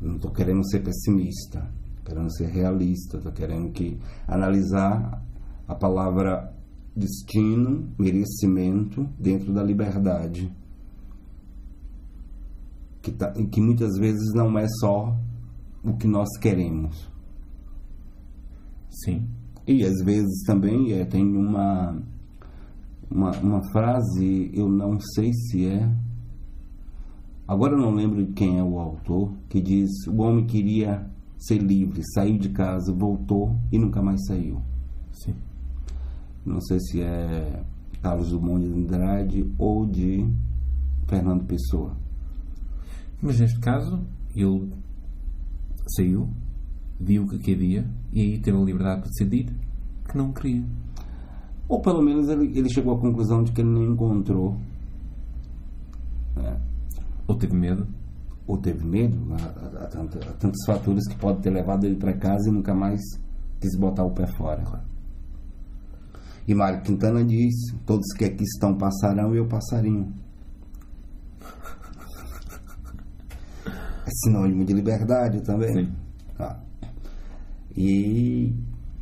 [0.00, 1.68] Não estou querendo ser pessimista,
[2.04, 5.22] querendo ser realista, estou querendo que analisar
[5.66, 6.54] a palavra
[6.96, 10.50] destino, merecimento dentro da liberdade
[13.02, 15.16] que, tá, que muitas vezes não é só
[15.88, 17.10] o que nós queremos.
[18.90, 19.26] Sim.
[19.66, 22.00] E às vezes também é, tem uma,
[23.10, 25.88] uma, uma frase, eu não sei se é.
[27.46, 31.58] Agora eu não lembro de quem é o autor, que diz: o homem queria ser
[31.58, 34.60] livre, saiu de casa, voltou e nunca mais saiu.
[35.12, 35.34] Sim.
[36.44, 37.62] Não sei se é
[38.02, 40.26] Carlos Dumont de Andrade ou de
[41.06, 41.96] Fernando Pessoa.
[43.20, 44.00] Mas neste caso,
[44.34, 44.70] ele
[45.96, 46.28] saiu,
[47.00, 49.46] viu o que queria e aí teve a liberdade de decidir
[50.08, 50.64] que não queria.
[51.68, 54.56] Ou pelo menos ele, ele chegou à conclusão de que ele não encontrou.
[57.26, 57.86] Ou teve medo.
[58.46, 62.14] Ou teve medo, há, há tanta- há tantos fatores que pode ter levado ele para
[62.14, 62.98] casa e nunca mais
[63.60, 64.62] quis botar o pé fora.
[66.46, 70.10] E Mário Quintana diz: Todos que aqui estão passarão e eu passarinho.
[74.08, 75.84] É sinônimo de liberdade também.
[75.84, 75.92] Sim.
[76.36, 76.58] Tá.
[77.76, 78.54] E,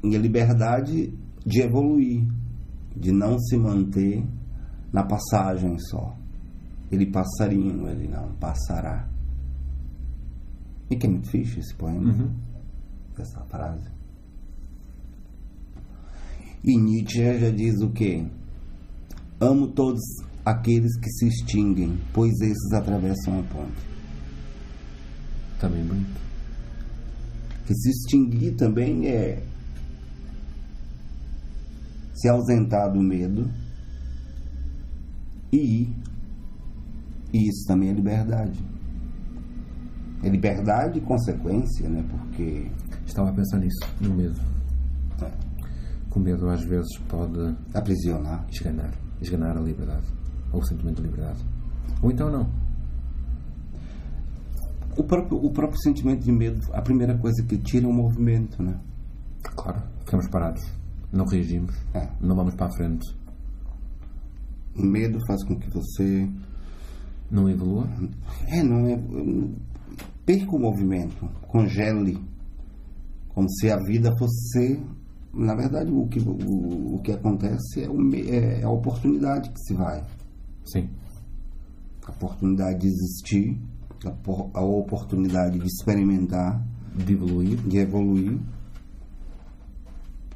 [0.03, 1.13] e a liberdade
[1.47, 2.27] de evoluir,
[2.97, 4.25] de não se manter
[4.93, 6.17] na passagem só.
[6.91, 9.09] Ele passarinho, ele não passará.
[10.91, 12.35] E que é muito fixe esse poema, Uhum.
[13.19, 13.89] essa frase.
[16.65, 18.27] E Nietzsche já diz o quê?
[19.41, 20.01] Amo todos
[20.45, 23.96] aqueles que se extinguem, pois esses atravessam a ponte.
[25.61, 26.21] Também bonito.
[27.67, 29.43] Que se extinguir também é
[32.15, 33.51] se ausentar do medo
[35.53, 35.97] e ir.
[37.33, 38.59] E isso também é liberdade.
[40.23, 42.05] É liberdade e consequência, né?
[42.09, 42.71] Porque
[43.07, 44.39] Estava a pensar nisso, no medo.
[45.23, 45.31] é,
[46.15, 48.45] o medo às vezes pode aprisionar.
[48.51, 50.07] esganar, esganar a liberdade.
[50.53, 51.45] Ou o sentimento de liberdade.
[52.03, 52.51] Ou então não.
[54.97, 58.63] O próprio, o próprio sentimento de medo, a primeira coisa que tira é o movimento,
[58.63, 58.79] né?
[59.43, 60.63] Claro, ficamos parados.
[61.13, 61.75] Não reagimos.
[61.95, 62.09] É.
[62.21, 63.07] Não vamos para a frente.
[64.77, 66.29] O medo faz com que você
[67.31, 67.89] Não evolua.
[68.49, 68.99] É, não é.
[70.25, 72.19] Perca o movimento, congele.
[73.29, 74.81] Como se a vida fosse.
[75.35, 79.61] Na verdade, o que, o, o que acontece é, o me- é a oportunidade que
[79.61, 80.03] se vai.
[80.65, 80.89] Sim.
[82.07, 83.61] A oportunidade de existir,
[84.05, 87.57] a, a oportunidade de experimentar, De evoluir.
[87.59, 88.39] de evoluir.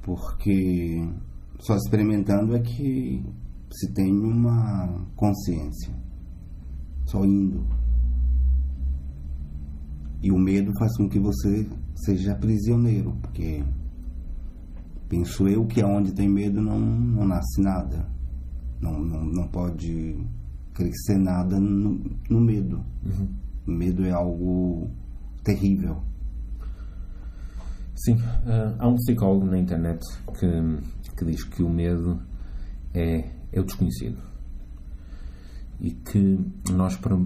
[0.03, 1.07] Porque
[1.59, 3.23] só experimentando é que
[3.73, 5.95] se tem uma consciência.
[7.07, 7.67] Só indo.
[10.23, 11.67] E o medo faz com que você
[12.05, 13.65] seja prisioneiro, porque
[15.09, 18.07] penso eu que aonde tem medo não, não nasce nada.
[18.81, 20.17] Não, não, não pode
[20.75, 22.85] crescer nada no, no medo.
[23.05, 23.29] Uhum.
[23.67, 24.91] O medo é algo
[25.45, 26.03] terrível.
[27.95, 30.01] Sim, uh, há um psicólogo na internet
[30.39, 32.21] que, que diz que o medo
[32.95, 34.31] é, é o desconhecido
[35.81, 36.39] e que
[36.73, 37.17] nós, para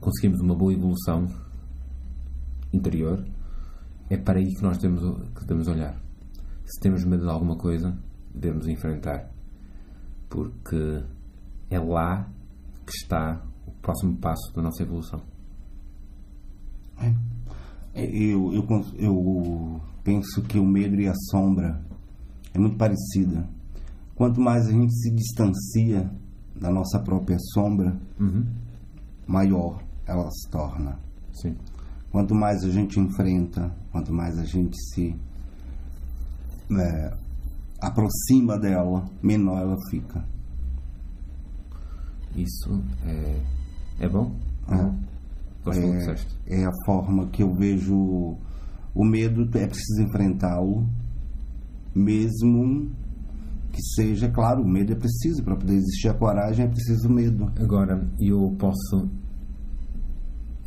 [0.00, 1.26] conseguirmos uma boa evolução
[2.72, 3.24] interior,
[4.08, 5.00] é para aí que nós temos
[5.34, 5.94] que devemos olhar.
[6.64, 7.96] Se temos medo de alguma coisa,
[8.34, 9.30] devemos enfrentar,
[10.28, 11.04] porque
[11.70, 12.28] é lá
[12.84, 15.22] que está o próximo passo da nossa evolução.
[18.04, 18.66] Eu, eu,
[18.98, 21.80] eu penso que o medo e a sombra
[22.54, 23.48] é muito parecida.
[24.14, 26.10] Quanto mais a gente se distancia
[26.54, 28.46] da nossa própria sombra, uhum.
[29.26, 30.98] maior ela se torna.
[31.32, 31.56] Sim.
[32.10, 35.16] Quanto mais a gente enfrenta, quanto mais a gente se
[36.76, 37.16] é,
[37.80, 40.24] aproxima dela, menor ela fica.
[42.34, 43.42] Isso é,
[44.00, 44.34] é bom?
[44.68, 44.74] É.
[44.74, 45.10] Gosto
[45.66, 48.38] é, é a forma que eu vejo
[48.94, 50.88] o medo, é preciso enfrentá-lo,
[51.94, 52.90] mesmo
[53.70, 57.12] que seja, claro, o medo é preciso, para poder existir a coragem é preciso o
[57.12, 57.52] medo.
[57.58, 59.08] Agora, eu posso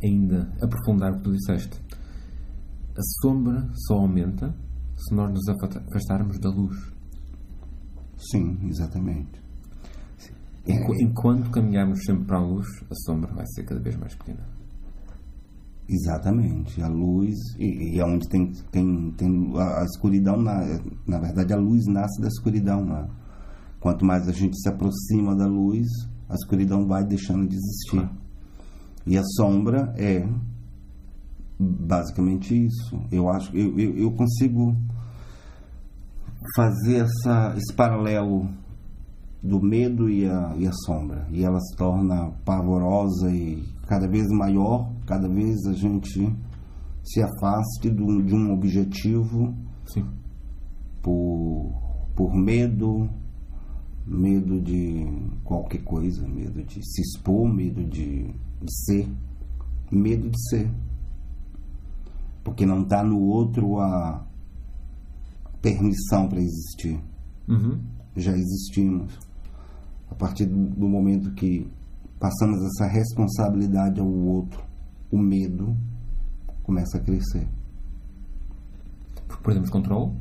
[0.02, 1.80] ainda aprofundar o que tu disseste.
[2.96, 4.54] A sombra só aumenta
[4.96, 6.76] se nós nos afastarmos da luz.
[8.16, 9.42] Sim, exatamente.
[10.66, 14.53] Enquanto caminharmos sempre para a luz, a sombra vai ser cada vez mais pequena.
[15.86, 21.52] Exatamente, a luz e, e é onde tem, tem, tem a, escuridão, na, na verdade
[21.52, 22.84] a luz nasce da escuridão.
[22.84, 23.06] Né?
[23.80, 25.86] Quanto mais a gente se aproxima da luz,
[26.28, 28.08] a escuridão vai deixando de existir.
[29.06, 30.26] E a sombra é
[31.58, 32.98] basicamente isso.
[33.12, 34.74] Eu acho eu, eu, eu consigo
[36.56, 38.48] fazer essa, esse paralelo
[39.44, 41.28] do medo e a, e a sombra.
[41.30, 46.34] E ela se torna pavorosa e cada vez maior, cada vez a gente
[47.02, 50.08] se afaste do, de um objetivo Sim.
[51.02, 51.70] por,
[52.16, 53.10] por medo,
[54.06, 55.06] medo de
[55.44, 58.22] qualquer coisa, medo de se expor, medo de,
[58.62, 59.06] de ser,
[59.92, 60.70] medo de ser.
[62.42, 64.26] Porque não está no outro a
[65.60, 66.98] permissão para existir.
[67.46, 67.78] Uhum.
[68.16, 69.23] Já existimos.
[70.14, 71.68] A partir do momento que
[72.20, 74.62] passamos essa responsabilidade ao outro,
[75.10, 75.76] o medo
[76.62, 77.48] começa a crescer.
[79.42, 80.12] Perdemos controle?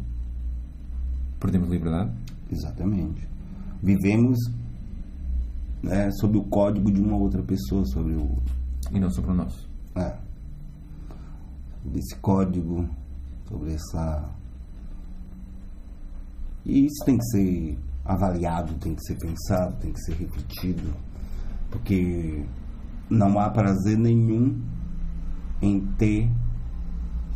[1.40, 2.12] Perdemos liberdade?
[2.52, 3.28] Exatamente.
[3.84, 4.36] Vivemos
[5.84, 8.36] né, sob o código de uma outra pessoa, sobre o.
[8.92, 9.70] E não sobre o nosso.
[9.96, 10.18] É.
[11.86, 12.90] Desse código,
[13.48, 14.28] sobre essa.
[16.66, 20.94] E isso tem que ser avaliado, tem que ser pensado, tem que ser refletido,
[21.70, 22.46] porque
[23.10, 24.62] não há prazer nenhum
[25.62, 26.30] em ter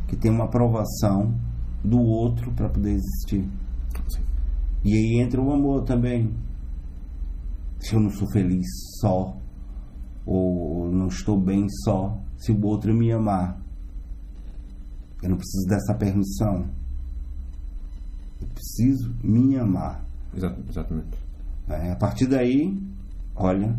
[0.07, 1.33] que ter uma aprovação
[1.83, 3.49] do outro para poder existir.
[4.09, 4.23] Sim.
[4.83, 6.33] E aí entra o amor também.
[7.79, 8.65] Se eu não sou feliz
[8.99, 9.37] só,
[10.25, 13.61] ou não estou bem só, se o outro me amar,
[15.21, 16.69] eu não preciso dessa permissão.
[18.41, 20.06] Eu preciso me amar.
[20.37, 21.17] Exatamente.
[21.67, 22.77] É, a partir daí,
[23.35, 23.77] olha,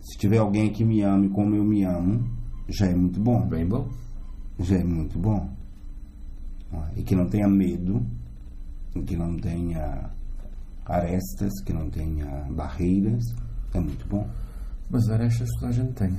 [0.00, 2.24] se tiver alguém que me ame como eu me amo,
[2.68, 3.46] já é muito bom.
[3.46, 3.88] Bem bom.
[4.58, 5.48] Já é muito bom.
[6.96, 8.04] E que não tenha medo,
[9.06, 10.10] que não tenha
[10.84, 13.24] arestas, que não tenha barreiras,
[13.74, 14.28] é muito bom.
[14.90, 16.14] Mas arestas toda a gente tem.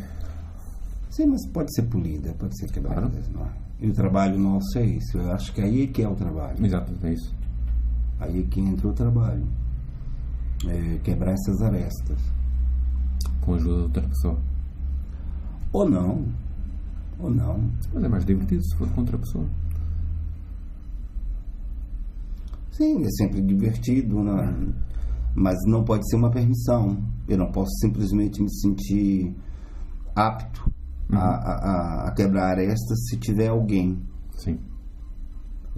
[1.10, 3.34] Sim, mas pode ser polida, pode ser quebrada, claro.
[3.34, 3.52] não é?
[3.82, 5.18] E o trabalho nosso é isso.
[5.18, 6.64] Eu acho que aí é que é o trabalho.
[6.64, 7.36] Exato, é isso.
[8.20, 9.48] Aí é que entra o trabalho.
[10.68, 12.20] É quebrar essas arestas.
[13.42, 14.40] Com a ajuda de outra pessoa.
[15.72, 16.26] Ou não.
[17.20, 17.72] Ou não.
[17.94, 19.46] Mas é mais divertido se for com outra pessoa.
[22.72, 24.74] Sim, é sempre divertido, né?
[25.36, 26.98] mas não pode ser uma permissão.
[27.28, 29.36] Eu não posso simplesmente me sentir
[30.16, 30.72] apto
[31.10, 31.18] uhum.
[31.18, 34.02] a, a, a, quebrar arestas se tiver alguém.
[34.32, 34.69] Sim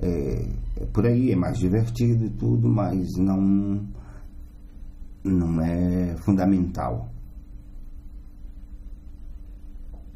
[0.01, 0.47] é,
[0.77, 3.87] é por aí, é mais divertido e tudo, mas não,
[5.23, 7.09] não é fundamental.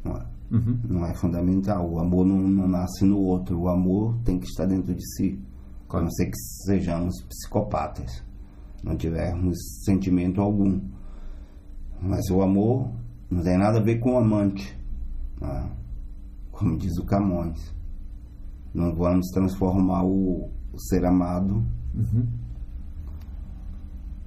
[0.04, 0.80] Não é, uhum.
[0.88, 1.88] não é fundamental.
[1.88, 5.40] O amor não, não, nasce no outro, o amor tem que estar dentro de si.
[5.88, 6.02] Claro.
[6.02, 8.24] A não ser que sejamos psicopatas,
[8.82, 10.80] não tivermos sentimento algum.
[12.02, 12.90] Mas o amor
[13.30, 14.76] não tem nada a ver com o amante,
[15.40, 15.70] é?
[16.50, 17.74] como diz o Camões.
[18.76, 21.64] Nós vamos transformar o, o ser amado
[21.94, 22.26] uhum.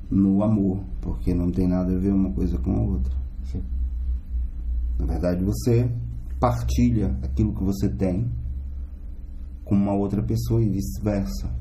[0.10, 3.16] no amor, porque não tem nada a ver uma coisa com a outra.
[3.44, 3.62] Sim.
[4.98, 5.88] Na verdade, você
[6.40, 8.28] partilha aquilo que você tem
[9.64, 11.56] com uma outra pessoa e vice-versa.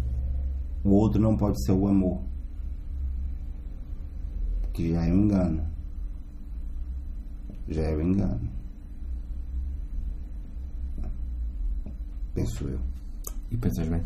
[0.82, 2.22] O outro não pode ser o amor.
[4.72, 5.62] Que já é um engano.
[7.68, 8.57] Já é um engano.
[12.40, 12.78] Penso eu.
[13.50, 14.02] E pensas bem.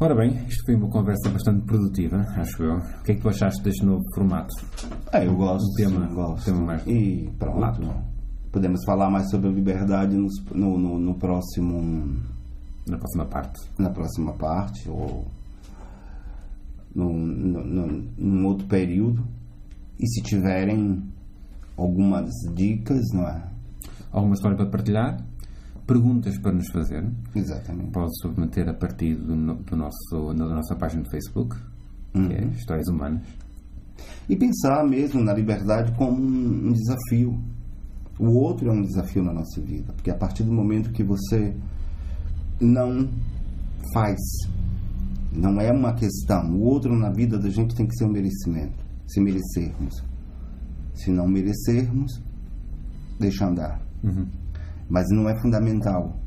[0.00, 2.76] Ora bem, isto foi uma conversa bastante produtiva, acho eu.
[2.78, 4.52] O que é que tu achaste deste novo formato?
[5.12, 5.64] É, eu gosto.
[5.64, 6.44] Um tema, gosto.
[6.44, 7.58] tema mais E pronto.
[7.60, 7.82] lato.
[8.50, 10.28] Podemos falar mais sobre a liberdade no,
[10.78, 12.16] no, no próximo.
[12.88, 13.60] Na próxima parte.
[13.78, 15.24] na próxima parte ou
[16.94, 19.24] num, num- num outro período.
[20.00, 21.00] E se tiverem
[21.76, 23.40] algumas dicas, não é?
[24.10, 25.24] Alguma história para partilhar?
[25.86, 27.04] Perguntas para nos fazer?
[27.34, 27.90] Exatamente.
[27.90, 31.56] Pode submeter a partir do, do nosso, da nossa página do Facebook,
[32.12, 33.22] que é Histórias Humanas.
[34.28, 37.38] E pensar mesmo na liberdade como um, um desafio.
[38.18, 41.56] O outro é um desafio na nossa vida, porque a partir do momento que você
[42.60, 43.08] não
[43.92, 44.18] faz,
[45.32, 46.52] não é uma questão.
[46.52, 49.94] O outro na vida da gente tem que ser um merecimento, se merecermos.
[50.94, 52.22] Se não merecermos,
[53.18, 53.80] deixa andar.
[54.04, 54.26] Uhum.
[54.92, 56.20] Mas não é fundamental.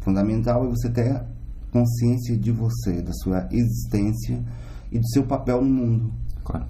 [0.00, 1.22] Fundamental é você ter
[1.70, 4.42] consciência de você, da sua existência
[4.90, 6.14] e do seu papel no mundo.
[6.42, 6.66] Claro.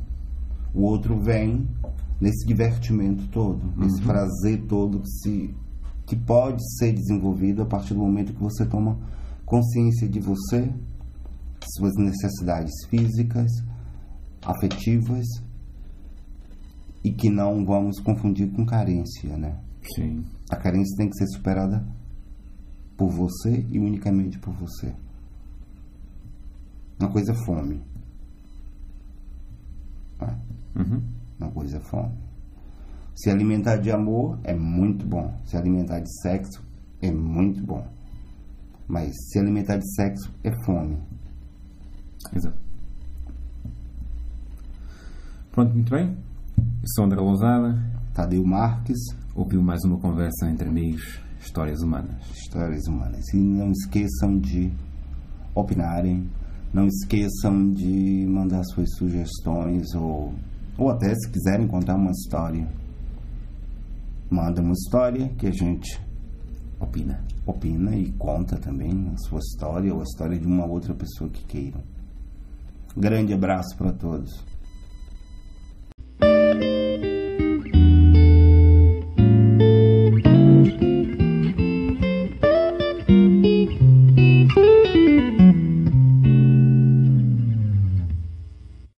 [0.74, 1.68] O outro vem
[2.20, 5.54] nesse divertimento todo, nesse prazer todo que, se,
[6.04, 8.98] que pode ser desenvolvido a partir do momento que você toma
[9.44, 10.68] consciência de você,
[11.76, 13.52] suas necessidades físicas,
[14.42, 15.26] afetivas
[17.04, 19.60] e que não vamos confundir com carência, né?
[19.95, 20.24] Sim.
[20.51, 21.87] A carência tem que ser superada
[22.97, 24.95] por você e unicamente por você.
[26.99, 27.82] Uma coisa é fome.
[30.20, 30.41] Né?
[30.76, 31.03] Uhum.
[31.39, 32.14] Uma coisa é fome.
[33.14, 35.39] Se alimentar de amor é muito bom.
[35.45, 36.64] Se alimentar de sexo
[37.01, 37.87] é muito bom.
[38.89, 40.99] Mas se alimentar de sexo é fome.
[42.34, 42.59] Exato.
[45.51, 46.16] Pronto, muito bem.
[47.01, 47.97] André Lousada.
[48.14, 48.99] Tadeu Marques,
[49.37, 52.26] Ouviu mais uma conversa entre amigos, Histórias Humanas.
[52.30, 53.22] Histórias Humanas.
[53.34, 54.72] E não esqueçam de
[55.55, 56.26] opinarem.
[56.72, 60.32] Não esqueçam de mandar suas sugestões ou,
[60.78, 62.66] ou até se quiserem contar uma história.
[64.30, 66.01] Manda uma história que a gente
[66.80, 67.22] Opina.
[67.45, 71.45] opina e conta também a sua história ou a história de uma outra pessoa que
[71.45, 71.82] queiram.
[72.97, 74.30] Grande abraço para todos.